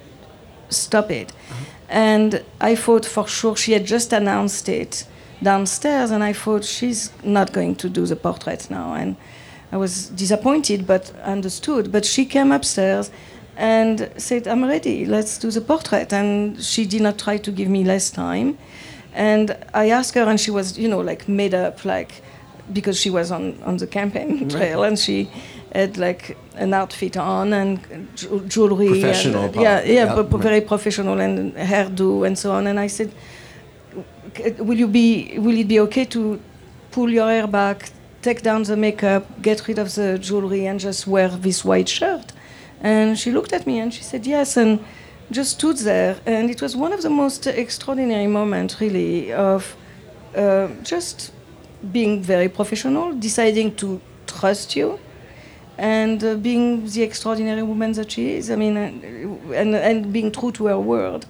[0.69, 1.33] stop it.
[1.89, 5.05] And I thought for sure she had just announced it
[5.41, 8.93] downstairs, and I thought she's not going to do the portrait now.
[8.93, 9.15] And
[9.71, 11.91] I was disappointed, but understood.
[11.91, 13.09] But she came upstairs
[13.57, 16.13] and said, I'm ready, let's do the portrait.
[16.13, 18.57] And she did not try to give me less time.
[19.13, 22.21] And I asked her, and she was, you know, like made up, like,
[22.71, 25.29] because she was on, on the campaign trail, and she
[25.73, 27.79] had like an outfit on and
[28.47, 28.87] jewelry.
[28.87, 30.41] Professional, And, yeah, yeah, Yeah, pro- right.
[30.41, 32.67] very professional and hairdo and so on.
[32.67, 33.11] And I said,
[34.59, 36.39] will you be, will it be okay to
[36.91, 37.91] pull your hair back,
[38.21, 42.33] take down the makeup, get rid of the jewelry, and just wear this white shirt?
[42.81, 44.79] And she looked at me and she said yes, and
[45.31, 46.15] just stood there.
[46.25, 49.75] And it was one of the most extraordinary moments, really, of
[50.35, 51.31] uh, just
[51.91, 54.99] being very professional, deciding to trust you,
[55.79, 58.51] and uh, being the extraordinary woman that she is.
[58.51, 61.25] I mean, uh, and, and being true to her word.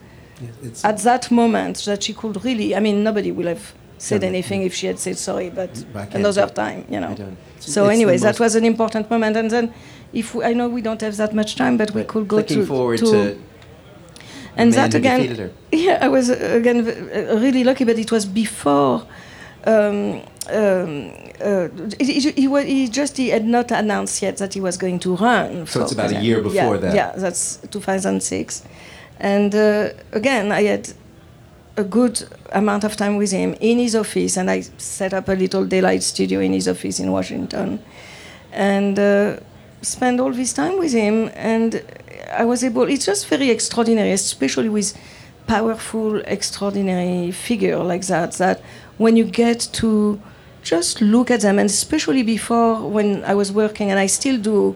[0.83, 4.63] At that moment, that she could really, I mean, nobody would have said it, anything
[4.63, 5.83] if she had said sorry, but
[6.13, 7.15] another time, you know.
[7.59, 9.35] So, anyways, that was an important moment.
[9.35, 9.73] And then,
[10.13, 12.65] if we, I know we don't have that much time, but we could go to.
[12.65, 13.41] forward to, to,
[14.55, 19.05] and that again, yeah, I was uh, again uh, really lucky, but it was before.
[19.65, 21.11] Um, um,
[21.43, 21.67] uh,
[21.99, 25.15] he, he, he, he just he had not announced yet that he was going to
[25.15, 25.67] run.
[25.67, 26.95] So it's about a year before yeah, that.
[26.95, 28.63] Yeah, that's 2006,
[29.19, 30.89] and uh, again I had
[31.77, 35.33] a good amount of time with him in his office, and I set up a
[35.33, 37.79] little daylight studio in his office in Washington,
[38.51, 39.37] and uh,
[39.81, 41.31] spent all this time with him.
[41.35, 41.83] And
[42.31, 42.83] I was able.
[42.83, 44.97] It's just very extraordinary, especially with
[45.47, 48.33] powerful, extraordinary figure like that.
[48.33, 48.61] That
[48.99, 50.21] when you get to
[50.61, 54.75] just look at them, and especially before when I was working, and I still do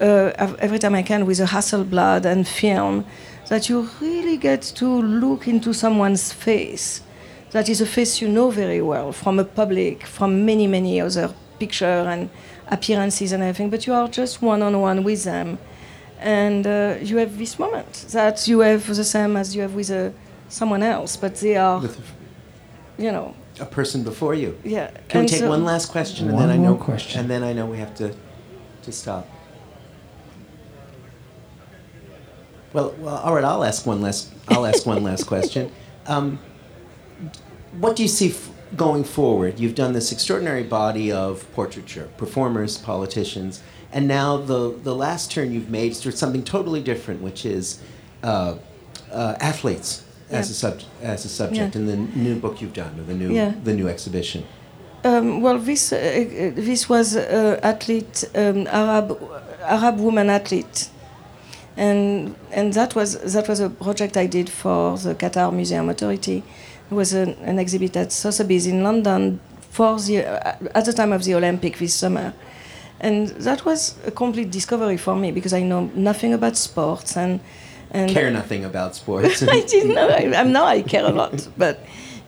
[0.00, 3.04] uh, every time I can with a Hasselblad and film,
[3.48, 7.02] that you really get to look into someone's face.
[7.50, 11.32] That is a face you know very well from a public, from many, many other
[11.58, 12.28] picture and
[12.68, 15.58] appearances and everything, but you are just one on one with them.
[16.20, 19.90] And uh, you have this moment that you have the same as you have with
[19.90, 20.10] uh,
[20.48, 21.82] someone else, but they are,
[22.98, 24.58] you know, a person before you.
[24.64, 24.90] yeah.
[25.08, 27.20] Can we take so- one last question and One then I more know question.
[27.20, 28.14] and then I know we have to
[28.82, 29.26] to stop.
[32.72, 33.44] Well, well, all right.
[33.44, 34.32] I'll ask one last.
[34.48, 35.70] I'll ask one last question.
[36.06, 36.38] Um,
[37.78, 39.58] what do you see f- going forward?
[39.60, 45.52] You've done this extraordinary body of portraiture, performers, politicians, and now the the last turn
[45.52, 47.80] you've made is something totally different, which is
[48.24, 48.56] uh,
[49.12, 53.04] uh, athletes as a subject as a subject in the new book you've done or
[53.04, 54.44] the new the new exhibition.
[55.04, 59.20] Um, well, this uh, uh, this was uh, athlete um, Arab
[59.62, 60.88] Arab woman athlete,
[61.76, 66.42] and and that was that was a project I did for the Qatar Museum Authority.
[66.90, 71.12] It was an, an exhibit at Sotheby's in London for the uh, at the time
[71.12, 72.32] of the Olympic this summer,
[72.98, 77.40] and that was a complete discovery for me because I know nothing about sports and
[77.94, 79.42] and care nothing about sports.
[79.48, 80.08] I didn't know.
[80.08, 81.78] I, I'm now I care a lot, but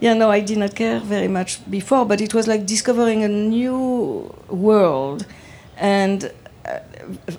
[0.01, 2.07] yeah, no, I did not care very much before.
[2.07, 5.27] But it was like discovering a new world,
[5.77, 6.31] and
[6.65, 6.79] uh,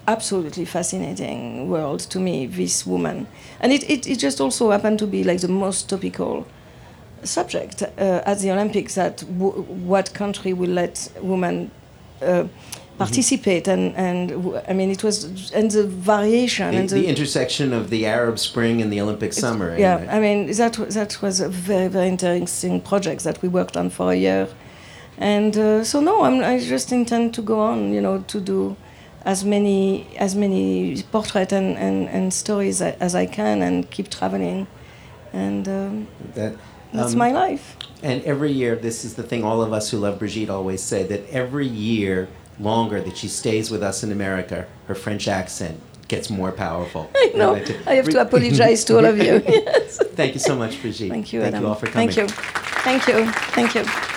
[0.07, 2.47] absolutely fascinating world to me.
[2.47, 3.27] This woman,
[3.61, 6.45] and it, it, it just also happened to be like the most topical
[7.23, 8.95] subject uh, at the Olympics.
[8.95, 11.71] That w- what country will let women
[12.21, 12.43] uh,
[12.97, 15.15] participate and and w- I mean it was
[15.53, 19.69] and the variation The, and the intersection of the Arab Spring and the Olympic summer.
[19.77, 23.75] yeah, the- I mean that that was a very very interesting project that we worked
[23.77, 24.47] on for a year,
[25.35, 28.75] and uh, so no, I'm, I just intend to go on, you know, to do
[29.25, 34.67] as many as many portraits and, and, and stories as I can, and keep traveling,
[35.33, 36.53] and um, that,
[36.93, 37.75] that's um, my life.
[38.03, 41.03] And every year, this is the thing all of us who love Brigitte always say
[41.11, 42.27] that every year
[42.59, 47.09] longer that she stays with us in America, her French accent gets more powerful.
[47.15, 47.55] I know.
[47.85, 49.43] I have to apologize to all of you.
[49.47, 49.99] Yes.
[50.15, 51.09] Thank you so much, Brigitte.
[51.09, 51.63] Thank you, Thank Adam.
[51.63, 52.09] you all for coming.
[52.09, 52.35] Thank you.
[52.83, 53.25] Thank you.
[53.53, 54.16] Thank you.